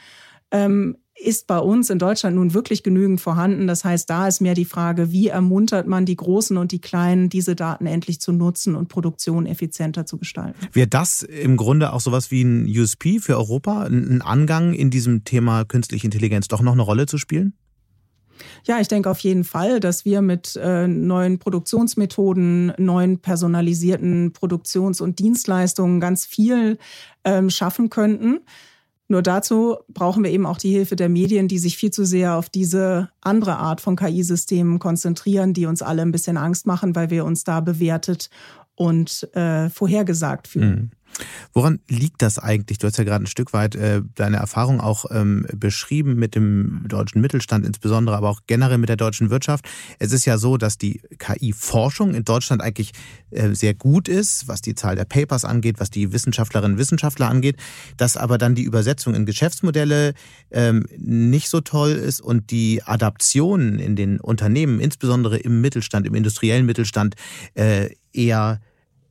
[0.51, 3.67] Ähm, ist bei uns in Deutschland nun wirklich genügend vorhanden.
[3.67, 7.29] Das heißt, da ist mehr die Frage, wie ermuntert man die Großen und die Kleinen,
[7.29, 10.57] diese Daten endlich zu nutzen und Produktion effizienter zu gestalten.
[10.73, 15.23] Wäre das im Grunde auch sowas wie ein USP für Europa, ein Angang in diesem
[15.23, 17.53] Thema künstliche Intelligenz doch noch eine Rolle zu spielen?
[18.65, 25.01] Ja, ich denke auf jeden Fall, dass wir mit äh, neuen Produktionsmethoden, neuen personalisierten Produktions-
[25.01, 26.77] und Dienstleistungen ganz viel
[27.23, 28.41] ähm, schaffen könnten.
[29.09, 32.35] Nur dazu brauchen wir eben auch die Hilfe der Medien, die sich viel zu sehr
[32.35, 37.09] auf diese andere Art von KI-Systemen konzentrieren, die uns alle ein bisschen Angst machen, weil
[37.09, 38.29] wir uns da bewertet
[38.75, 40.91] und äh, vorhergesagt fühlen.
[41.53, 42.77] Woran liegt das eigentlich?
[42.77, 46.85] Du hast ja gerade ein Stück weit äh, deine Erfahrung auch ähm, beschrieben mit dem
[46.87, 49.67] deutschen Mittelstand insbesondere, aber auch generell mit der deutschen Wirtschaft.
[49.99, 52.91] Es ist ja so, dass die KI-Forschung in Deutschland eigentlich
[53.31, 57.29] äh, sehr gut ist, was die Zahl der Papers angeht, was die Wissenschaftlerinnen und Wissenschaftler
[57.29, 57.57] angeht,
[57.97, 60.13] dass aber dann die Übersetzung in Geschäftsmodelle
[60.51, 66.15] ähm, nicht so toll ist und die Adaptionen in den Unternehmen, insbesondere im Mittelstand, im
[66.15, 67.15] industriellen Mittelstand,
[67.55, 68.59] äh, eher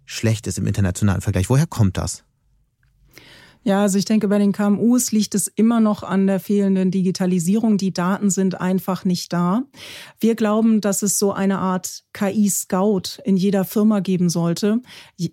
[0.06, 1.50] schlecht ist im internationalen Vergleich.
[1.50, 2.24] Woher kommt das?
[3.66, 7.78] Ja, also ich denke, bei den KMUs liegt es immer noch an der fehlenden Digitalisierung.
[7.78, 9.64] Die Daten sind einfach nicht da.
[10.20, 14.82] Wir glauben, dass es so eine Art KI-Scout in jeder Firma geben sollte.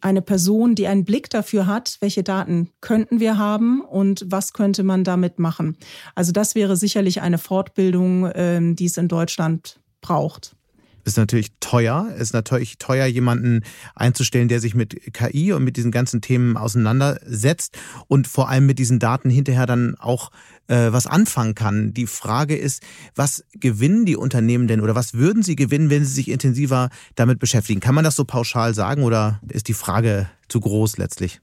[0.02, 4.82] Eine Person, die einen Blick dafür hat, welche Daten könnten wir haben und was könnte
[4.82, 5.78] man damit machen.
[6.16, 10.56] Also das wäre sicherlich eine Fortbildung, ähm, die es in Deutschland braucht
[11.04, 12.13] ist natürlich teuer.
[12.18, 13.62] Ist natürlich teuer, jemanden
[13.96, 18.80] einzustellen, der sich mit KI und mit diesen ganzen Themen auseinandersetzt und vor allem mit
[18.80, 20.32] diesen Daten hinterher dann auch
[20.68, 21.94] äh, was anfangen kann.
[21.94, 22.84] Die Frage ist,
[23.16, 27.39] was gewinnen die Unternehmen denn oder was würden sie gewinnen, wenn sie sich intensiver damit
[27.39, 27.80] beschäftigen?
[27.80, 31.42] Kann man das so pauschal sagen oder ist die Frage zu groß letztlich?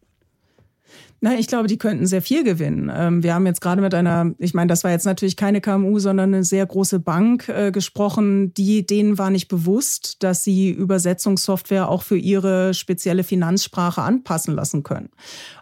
[1.22, 2.90] Na, ich glaube, die könnten sehr viel gewinnen.
[2.94, 5.98] Ähm, wir haben jetzt gerade mit einer, ich meine, das war jetzt natürlich keine KMU,
[5.98, 11.90] sondern eine sehr große Bank äh, gesprochen, die denen war nicht bewusst, dass sie Übersetzungssoftware
[11.90, 15.10] auch für ihre spezielle Finanzsprache anpassen lassen können.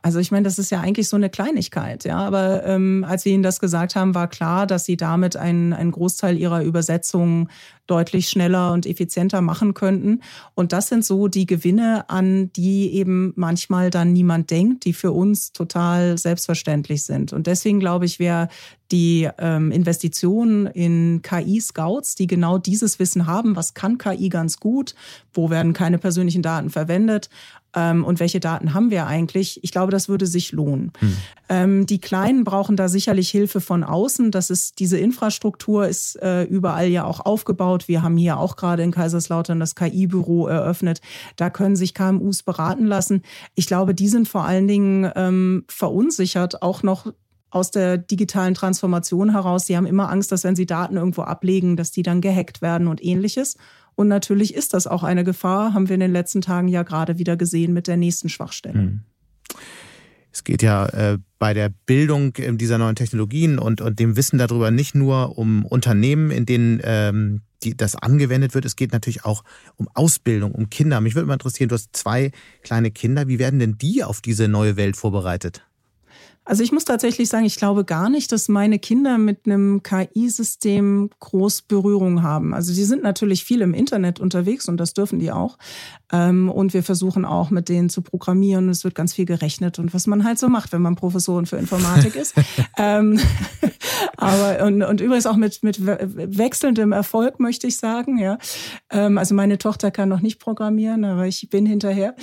[0.00, 2.18] Also ich meine, das ist ja eigentlich so eine Kleinigkeit, ja.
[2.18, 5.90] Aber ähm, als wir ihnen das gesagt haben, war klar, dass sie damit einen, einen
[5.90, 7.48] Großteil ihrer Übersetzungen
[7.88, 10.20] deutlich schneller und effizienter machen könnten.
[10.54, 15.10] Und das sind so die Gewinne, an die eben manchmal dann niemand denkt, die für
[15.10, 17.32] uns total selbstverständlich sind.
[17.32, 18.48] Und deswegen glaube ich, wäre
[18.90, 24.94] die ähm, Investitionen in KI-Scouts, die genau dieses Wissen haben, was kann KI ganz gut,
[25.34, 27.28] wo werden keine persönlichen Daten verwendet
[27.78, 30.92] ähm, und welche Daten haben wir eigentlich, ich glaube, das würde sich lohnen.
[30.98, 31.16] Hm.
[31.48, 34.32] Ähm, die Kleinen brauchen da sicherlich Hilfe von außen.
[34.32, 37.86] Das ist, diese Infrastruktur ist äh, überall ja auch aufgebaut.
[37.86, 41.00] Wir haben hier auch gerade in Kaiserslautern das KI-Büro eröffnet.
[41.36, 43.22] Da können sich KMUs beraten lassen.
[43.54, 47.12] Ich glaube, die sind vor allen Dingen ähm, verunsichert, auch noch
[47.50, 49.66] aus der digitalen Transformation heraus.
[49.66, 52.88] Sie haben immer Angst, dass wenn sie Daten irgendwo ablegen, dass die dann gehackt werden
[52.88, 53.56] und ähnliches.
[53.98, 57.18] Und natürlich ist das auch eine Gefahr, haben wir in den letzten Tagen ja gerade
[57.18, 58.78] wieder gesehen mit der nächsten Schwachstelle.
[58.78, 59.00] Hm.
[60.30, 64.38] Es geht ja äh, bei der Bildung äh, dieser neuen Technologien und, und dem Wissen
[64.38, 68.64] darüber nicht nur um Unternehmen, in denen ähm, die, das angewendet wird.
[68.66, 69.42] Es geht natürlich auch
[69.74, 71.00] um Ausbildung, um Kinder.
[71.00, 72.30] Mich würde mal interessieren, du hast zwei
[72.62, 73.26] kleine Kinder.
[73.26, 75.67] Wie werden denn die auf diese neue Welt vorbereitet?
[76.48, 81.10] Also ich muss tatsächlich sagen, ich glaube gar nicht, dass meine Kinder mit einem KI-System
[81.20, 82.54] groß Berührung haben.
[82.54, 85.58] Also die sind natürlich viel im Internet unterwegs und das dürfen die auch.
[86.10, 88.70] Ähm, und wir versuchen auch mit denen zu programmieren.
[88.70, 91.58] Es wird ganz viel gerechnet und was man halt so macht, wenn man Professorin für
[91.58, 92.34] Informatik ist.
[94.20, 98.18] Ähm, aber und, und übrigens auch mit, mit wechselndem Erfolg, möchte ich sagen.
[98.18, 98.38] Ja.
[98.90, 102.14] Ähm, also meine Tochter kann noch nicht programmieren, aber ich bin hinterher.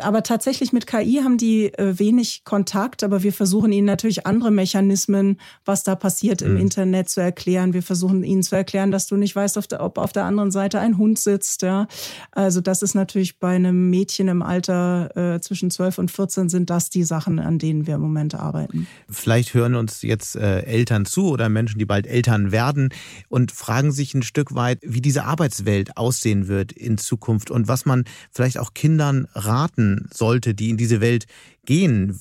[0.00, 4.50] Aber tatsächlich mit KI haben die äh, wenig Kontakt, aber wir versuchen ihnen natürlich andere
[4.50, 6.60] Mechanismen, was da passiert im mhm.
[6.60, 7.72] Internet zu erklären.
[7.72, 10.98] Wir versuchen ihnen zu erklären, dass du nicht weißt, ob auf der anderen Seite ein
[10.98, 11.62] Hund sitzt.
[11.62, 11.86] Ja.
[12.32, 16.70] Also das ist natürlich bei einem Mädchen im Alter äh, zwischen 12 und 14 sind
[16.70, 18.86] das die Sachen, an denen wir im Moment arbeiten.
[19.08, 22.90] Vielleicht hören uns jetzt äh, Eltern zu oder Menschen, die bald Eltern werden
[23.28, 27.86] und fragen sich ein Stück weit, wie diese Arbeitswelt aussehen wird in Zukunft und was
[27.86, 31.26] man vielleicht auch Kindern raten sollte, die in diese Welt
[31.64, 32.18] gehen.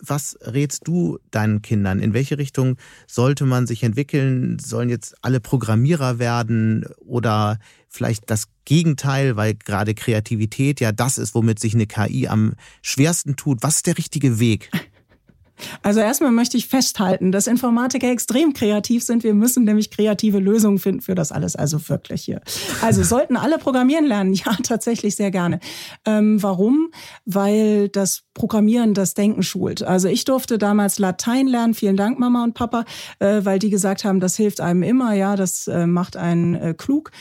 [0.00, 2.00] Was rätst du deinen Kindern?
[2.00, 4.58] In welche Richtung sollte man sich entwickeln?
[4.58, 7.58] Sollen jetzt alle Programmierer werden oder
[7.88, 13.36] vielleicht das Gegenteil, weil gerade Kreativität ja das ist, womit sich eine KI am schwersten
[13.36, 13.62] tut.
[13.62, 14.70] Was ist der richtige Weg?
[15.82, 19.24] Also erstmal möchte ich festhalten, dass Informatiker extrem kreativ sind.
[19.24, 21.56] Wir müssen nämlich kreative Lösungen finden für das alles.
[21.56, 22.40] Also wirklich hier.
[22.80, 24.34] Also sollten alle programmieren lernen?
[24.42, 25.60] Ja, tatsächlich sehr gerne.
[26.04, 26.90] Ähm, warum?
[27.24, 29.82] Weil das Programmieren das Denken schult.
[29.82, 31.74] Also ich durfte damals Latein lernen.
[31.74, 32.84] Vielen Dank, Mama und Papa,
[33.18, 35.14] äh, weil die gesagt haben, das hilft einem immer.
[35.14, 37.12] Ja, das äh, macht einen äh, klug.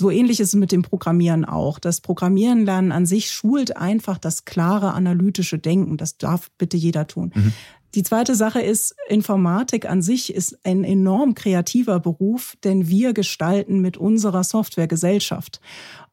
[0.00, 1.78] So ähnlich ist es mit dem Programmieren auch.
[1.78, 5.98] Das Programmieren lernen an sich schult einfach das klare analytische Denken.
[5.98, 7.32] Das darf bitte jeder tun.
[7.34, 7.52] Mhm.
[7.94, 13.80] Die zweite Sache ist, Informatik an sich ist ein enorm kreativer Beruf, denn wir gestalten
[13.80, 15.60] mit unserer Software Gesellschaft.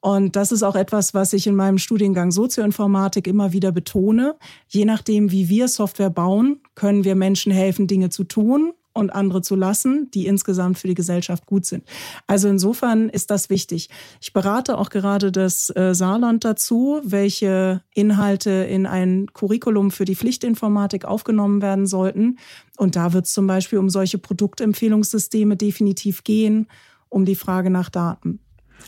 [0.01, 4.35] Und das ist auch etwas, was ich in meinem Studiengang Sozioinformatik immer wieder betone.
[4.67, 9.41] Je nachdem, wie wir Software bauen, können wir Menschen helfen, Dinge zu tun und andere
[9.41, 11.83] zu lassen, die insgesamt für die Gesellschaft gut sind.
[12.25, 13.89] Also insofern ist das wichtig.
[14.21, 20.15] Ich berate auch gerade das äh, Saarland dazu, welche Inhalte in ein Curriculum für die
[20.15, 22.37] Pflichtinformatik aufgenommen werden sollten.
[22.77, 26.67] Und da wird es zum Beispiel um solche Produktempfehlungssysteme definitiv gehen,
[27.09, 28.39] um die Frage nach Daten.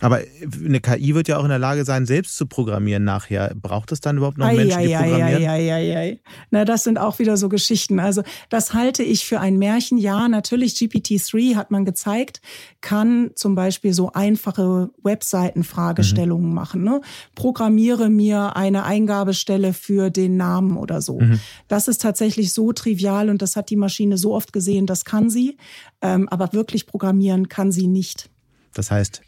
[0.02, 0.22] Aber
[0.64, 3.54] eine KI wird ja auch in der Lage sein, selbst zu programmieren nachher.
[3.56, 5.44] Braucht es dann überhaupt noch Menschen, die programmieren?
[5.44, 6.20] Ei, ei, ei,
[6.52, 8.00] Na, das sind auch wieder so Geschichten.
[8.00, 9.98] Also das halte ich für ein Märchen.
[9.98, 12.42] Ja, natürlich GPT-3 hat man gezeigt,
[12.82, 16.56] kann zum Beispiel so einfache Webseitenfragestellungen mhm.
[16.56, 16.84] machen.
[16.84, 17.02] Ne?
[17.36, 21.20] Programmiere mir eine Eingabestelle für den Namen oder so.
[21.20, 21.40] Mhm.
[21.68, 25.30] Das ist tatsächlich so trivial und das hat die Maschine so oft gesehen, das kann
[25.30, 25.58] sie.
[26.02, 28.30] Ähm, aber wirklich programmieren kann sie nicht.
[28.74, 29.22] Das heißt,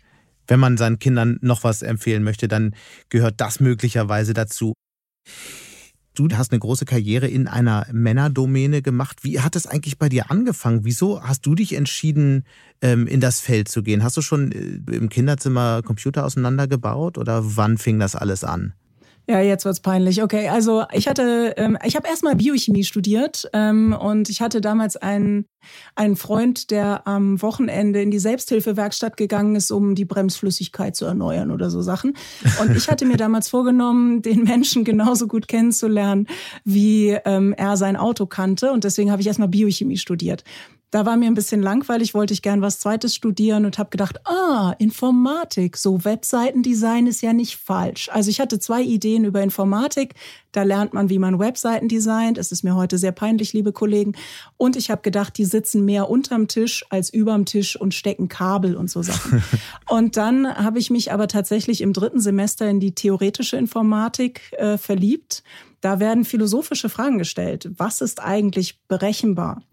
[0.48, 2.76] wenn man seinen Kindern noch was empfehlen möchte, dann
[3.10, 4.74] gehört das möglicherweise dazu.
[6.14, 9.24] Du hast eine große Karriere in einer Männerdomäne gemacht.
[9.24, 10.84] Wie hat es eigentlich bei dir angefangen?
[10.84, 12.44] Wieso hast du dich entschieden,
[12.82, 14.04] ähm, in das Feld zu gehen?
[14.04, 18.74] Hast du schon äh, im Kinderzimmer Computer auseinandergebaut oder wann fing das alles an?
[19.32, 20.22] Ja, jetzt wird's peinlich.
[20.22, 24.98] Okay, also ich hatte, ähm, ich habe erstmal Biochemie studiert ähm, und ich hatte damals
[24.98, 25.46] einen,
[25.96, 31.52] einen Freund, der am Wochenende in die Selbsthilfewerkstatt gegangen ist, um die Bremsflüssigkeit zu erneuern
[31.52, 32.18] oder so Sachen.
[32.60, 36.28] Und ich hatte mir damals vorgenommen, den Menschen genauso gut kennenzulernen,
[36.66, 38.74] wie ähm, er sein Auto kannte.
[38.74, 40.44] Und deswegen habe ich erstmal Biochemie studiert.
[40.92, 44.20] Da war mir ein bisschen langweilig, wollte ich gern was Zweites studieren und habe gedacht,
[44.28, 48.10] ah, Informatik, so Webseitendesign ist ja nicht falsch.
[48.12, 50.16] Also ich hatte zwei Ideen über Informatik.
[50.52, 52.38] Da lernt man, wie man Webseiten designt.
[52.38, 54.16] Es ist mir heute sehr peinlich, liebe Kollegen.
[54.58, 58.76] Und ich habe gedacht, die sitzen mehr unterm Tisch als überm Tisch und stecken Kabel
[58.76, 59.42] und so Sachen.
[59.90, 64.78] und dann habe ich mich aber tatsächlich im dritten Semester in die theoretische Informatik äh,
[64.78, 65.42] verliebt
[65.82, 67.70] da werden philosophische Fragen gestellt.
[67.78, 69.64] Was ist eigentlich berechenbar?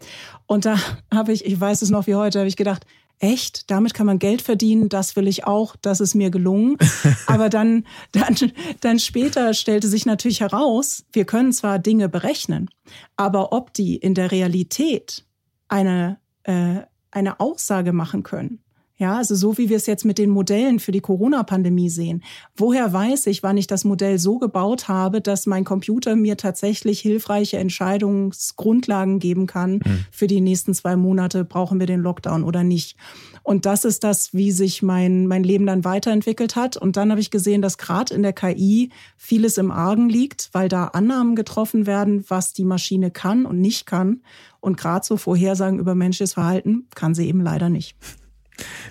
[0.47, 0.79] Und da
[1.15, 2.87] habe ich, ich weiß es noch wie heute, habe ich gedacht,
[3.21, 6.77] echt, damit kann man Geld verdienen, das will ich auch, das ist mir gelungen.
[7.27, 8.37] Aber dann, dann,
[8.81, 12.71] dann später stellte sich natürlich heraus, wir können zwar Dinge berechnen,
[13.17, 15.25] aber ob die in der Realität
[15.69, 16.81] eine, äh,
[17.11, 18.61] eine Aussage machen können,
[18.99, 22.25] ja, also so wie wir es jetzt mit den Modellen für die Corona-Pandemie sehen.
[22.57, 26.99] Woher weiß ich, wann ich das Modell so gebaut habe, dass mein Computer mir tatsächlich
[26.99, 30.05] hilfreiche Entscheidungsgrundlagen geben kann mhm.
[30.11, 32.97] für die nächsten zwei Monate, brauchen wir den Lockdown oder nicht.
[33.45, 36.77] Und das ist das, wie sich mein, mein Leben dann weiterentwickelt hat.
[36.77, 40.69] Und dann habe ich gesehen, dass gerade in der KI vieles im Argen liegt, weil
[40.69, 44.23] da Annahmen getroffen werden, was die Maschine kann und nicht kann.
[44.61, 47.97] Und gerade so Vorhersagen über menschliches Verhalten kann sie eben leider nicht.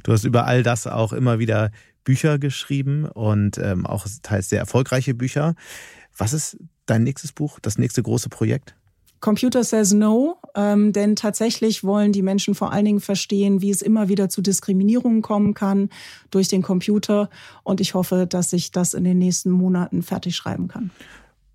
[0.03, 1.71] Du hast über all das auch immer wieder
[2.03, 5.55] Bücher geschrieben und ähm, auch teils sehr erfolgreiche Bücher.
[6.17, 8.75] Was ist dein nächstes Buch, das nächste große Projekt?
[9.19, 13.81] Computer says no, ähm, denn tatsächlich wollen die Menschen vor allen Dingen verstehen, wie es
[13.81, 15.89] immer wieder zu Diskriminierungen kommen kann
[16.29, 17.29] durch den Computer.
[17.63, 20.91] Und ich hoffe, dass ich das in den nächsten Monaten fertig schreiben kann.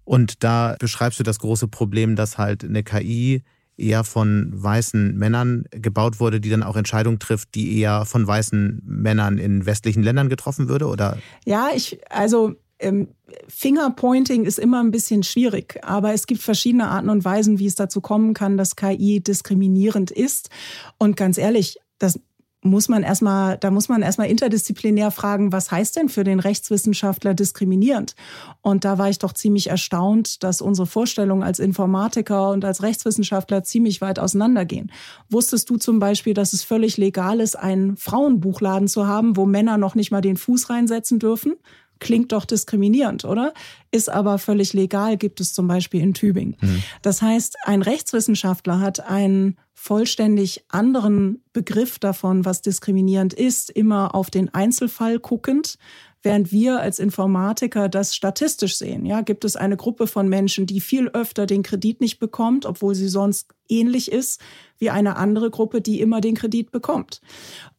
[0.04, 3.42] Und da beschreibst du das große Problem, dass halt eine KI
[3.82, 8.82] eher von weißen Männern gebaut wurde, die dann auch Entscheidungen trifft, die eher von weißen
[8.84, 11.18] Männern in westlichen Ländern getroffen würde, oder?
[11.44, 13.08] Ja, ich, also ähm,
[13.48, 17.74] Fingerpointing ist immer ein bisschen schwierig, aber es gibt verschiedene Arten und Weisen, wie es
[17.74, 20.50] dazu kommen kann, dass KI diskriminierend ist.
[20.98, 22.20] Und ganz ehrlich, das
[22.62, 27.34] muss man erstmal, da muss man erstmal interdisziplinär fragen, was heißt denn für den Rechtswissenschaftler
[27.34, 28.14] diskriminierend?
[28.60, 33.64] Und da war ich doch ziemlich erstaunt, dass unsere Vorstellungen als Informatiker und als Rechtswissenschaftler
[33.64, 34.92] ziemlich weit auseinandergehen.
[35.28, 39.76] Wusstest du zum Beispiel, dass es völlig legal ist, einen Frauenbuchladen zu haben, wo Männer
[39.76, 41.54] noch nicht mal den Fuß reinsetzen dürfen?
[41.98, 43.52] Klingt doch diskriminierend, oder?
[43.90, 46.56] Ist aber völlig legal, gibt es zum Beispiel in Tübingen.
[46.60, 46.82] Mhm.
[47.00, 54.30] Das heißt, ein Rechtswissenschaftler hat einen vollständig anderen Begriff davon, was diskriminierend ist, immer auf
[54.30, 55.78] den Einzelfall guckend,
[56.22, 59.04] während wir als Informatiker das statistisch sehen.
[59.06, 62.94] Ja, gibt es eine Gruppe von Menschen, die viel öfter den Kredit nicht bekommt, obwohl
[62.94, 64.40] sie sonst ähnlich ist
[64.78, 67.20] wie eine andere Gruppe, die immer den Kredit bekommt.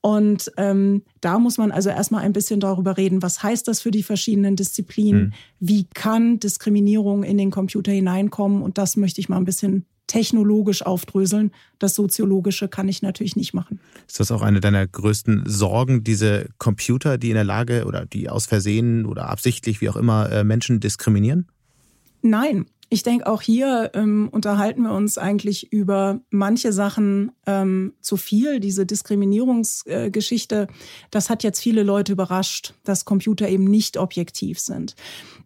[0.02, 3.92] Und ähm, da muss man also erstmal ein bisschen darüber reden, was heißt das für
[3.92, 5.22] die verschiedenen Disziplinen?
[5.22, 5.34] Hm.
[5.60, 8.62] Wie kann Diskriminierung in den Computer hineinkommen?
[8.62, 11.52] Und das möchte ich mal ein bisschen technologisch aufdröseln.
[11.80, 13.80] Das Soziologische kann ich natürlich nicht machen.
[14.08, 18.30] Ist das auch eine deiner größten Sorgen, diese Computer, die in der Lage oder die
[18.30, 21.48] aus Versehen oder absichtlich, wie auch immer, äh, Menschen diskriminieren?
[22.22, 22.66] Nein.
[22.90, 28.60] Ich denke, auch hier ähm, unterhalten wir uns eigentlich über manche Sachen ähm, zu viel.
[28.60, 30.74] Diese Diskriminierungsgeschichte, äh,
[31.10, 34.96] das hat jetzt viele Leute überrascht, dass Computer eben nicht objektiv sind.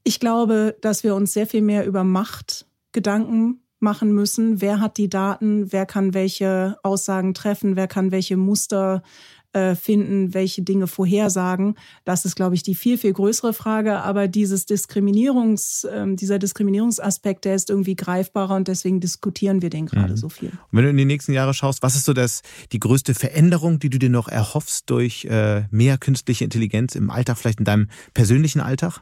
[0.04, 4.62] Ich glaube, dass wir uns sehr viel mehr über Macht Gedanken machen müssen.
[4.62, 5.72] Wer hat die Daten?
[5.72, 7.76] Wer kann welche Aussagen treffen?
[7.76, 9.04] Wer kann welche Muster
[9.54, 10.34] äh, finden?
[10.34, 11.76] Welche Dinge vorhersagen?
[12.04, 14.00] Das ist, glaube ich, die viel, viel größere Frage.
[14.00, 19.86] Aber dieses Diskriminierungs, äh, dieser Diskriminierungsaspekt, der ist irgendwie greifbarer und deswegen diskutieren wir den
[19.86, 20.18] gerade mhm.
[20.18, 20.50] so viel.
[20.50, 23.80] Und wenn du in die nächsten Jahre schaust, was ist so das, die größte Veränderung,
[23.80, 27.90] die du dir noch erhoffst durch äh, mehr künstliche Intelligenz im Alltag, vielleicht in deinem
[28.14, 29.02] persönlichen Alltag?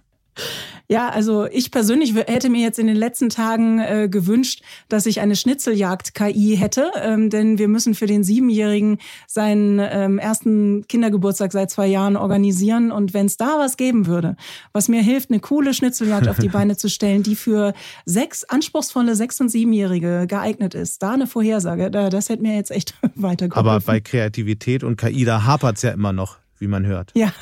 [0.87, 5.19] Ja, also ich persönlich hätte mir jetzt in den letzten Tagen äh, gewünscht, dass ich
[5.19, 11.71] eine Schnitzeljagd-KI hätte, ähm, denn wir müssen für den Siebenjährigen seinen ähm, ersten Kindergeburtstag seit
[11.71, 12.91] zwei Jahren organisieren.
[12.91, 14.35] Und wenn es da was geben würde,
[14.73, 17.73] was mir hilft, eine coole Schnitzeljagd auf die Beine zu stellen, die für
[18.05, 22.93] sechs anspruchsvolle Sechs- und Siebenjährige geeignet ist, da eine Vorhersage, das hätte mir jetzt echt
[23.15, 23.69] weitergeholfen.
[23.69, 27.11] Aber bei Kreativität und KI, da hapert es ja immer noch wie man hört.
[27.15, 27.33] Ja,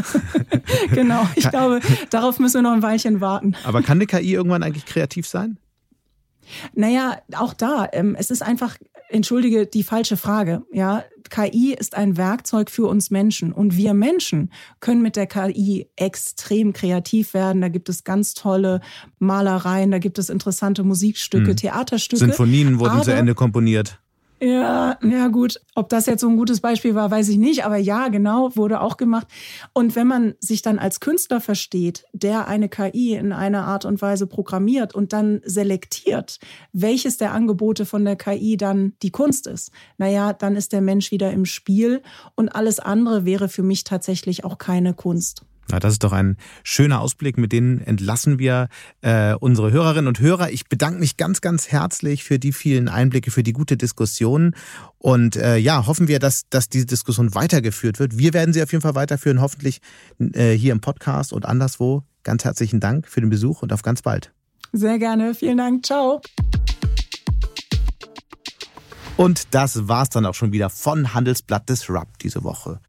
[0.91, 1.27] genau.
[1.35, 3.55] Ich glaube, darauf müssen wir noch ein Weilchen warten.
[3.63, 5.57] Aber kann eine KI irgendwann eigentlich kreativ sein?
[6.73, 7.87] Naja, auch da.
[7.93, 8.77] Ähm, es ist einfach
[9.09, 10.63] entschuldige die falsche Frage.
[10.71, 15.87] Ja, KI ist ein Werkzeug für uns Menschen und wir Menschen können mit der KI
[15.95, 17.61] extrem kreativ werden.
[17.61, 18.81] Da gibt es ganz tolle
[19.19, 21.55] Malereien, da gibt es interessante Musikstücke, hm.
[21.55, 22.25] Theaterstücke.
[22.25, 23.99] Sinfonien wurden zu Ende komponiert.
[24.41, 25.61] Ja, ja gut.
[25.75, 27.65] Ob das jetzt so ein gutes Beispiel war, weiß ich nicht.
[27.65, 29.27] Aber ja, genau, wurde auch gemacht.
[29.73, 34.01] Und wenn man sich dann als Künstler versteht, der eine KI in einer Art und
[34.01, 36.39] Weise programmiert und dann selektiert,
[36.73, 41.11] welches der Angebote von der KI dann die Kunst ist, naja, dann ist der Mensch
[41.11, 42.01] wieder im Spiel
[42.35, 45.45] und alles andere wäre für mich tatsächlich auch keine Kunst.
[45.69, 48.67] Na, das ist doch ein schöner Ausblick, mit denen entlassen wir
[49.01, 50.51] äh, unsere Hörerinnen und Hörer.
[50.51, 54.55] Ich bedanke mich ganz, ganz herzlich für die vielen Einblicke, für die gute Diskussion.
[54.97, 58.17] Und äh, ja, hoffen wir, dass, dass diese Diskussion weitergeführt wird.
[58.17, 59.79] Wir werden sie auf jeden Fall weiterführen, hoffentlich
[60.19, 62.03] äh, hier im Podcast und anderswo.
[62.23, 64.33] Ganz herzlichen Dank für den Besuch und auf ganz bald.
[64.73, 65.35] Sehr gerne.
[65.35, 65.85] Vielen Dank.
[65.85, 66.21] Ciao.
[69.15, 72.79] Und das war's dann auch schon wieder von Handelsblatt Disrupt diese Woche.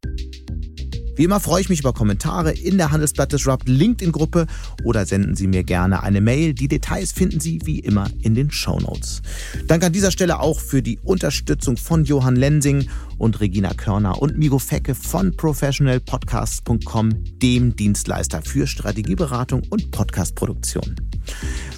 [1.15, 4.47] Wie immer freue ich mich über Kommentare in der Handelsblatt Disrupt LinkedIn-Gruppe
[4.83, 6.53] oder senden Sie mir gerne eine Mail.
[6.53, 9.21] Die Details finden Sie wie immer in den Show Notes.
[9.67, 14.37] Danke an dieser Stelle auch für die Unterstützung von Johann Lensing und Regina Körner und
[14.37, 17.11] Migo Fecke von professionalpodcasts.com,
[17.41, 20.95] dem Dienstleister für Strategieberatung und Podcastproduktion.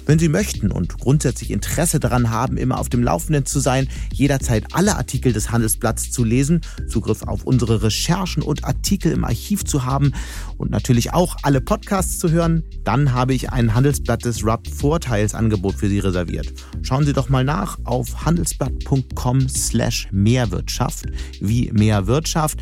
[0.06, 4.64] Wenn Sie möchten und grundsätzlich Interesse daran haben, immer auf dem Laufenden zu sein, jederzeit
[4.72, 9.84] alle Artikel des Handelsblatts zu lesen, Zugriff auf unsere Recherchen und Artikel im Archiv zu
[9.84, 10.12] haben
[10.56, 15.74] und natürlich auch alle Podcasts zu hören, dann habe ich ein Handelsblatt des RUB Vorteilsangebot
[15.74, 16.52] für Sie reserviert.
[16.82, 21.06] Schauen Sie doch mal nach auf handelsblatt.com slash Mehrwirtschaft,
[21.40, 22.58] wie mehr Wirtschaft.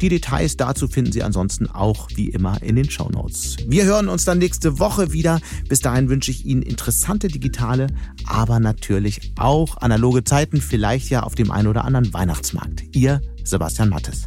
[0.00, 3.56] Die Details dazu finden Sie ansonsten auch wie immer in den Show Notes.
[3.66, 5.40] Wir hören uns dann nächste Woche wieder.
[5.68, 7.88] Bis dahin wünsche ich Ihnen interessante digitale,
[8.26, 12.84] aber natürlich auch analoge Zeiten, vielleicht ja auf dem einen oder anderen Weihnachtsmarkt.
[12.94, 14.24] Ihr Sebastian Mattes.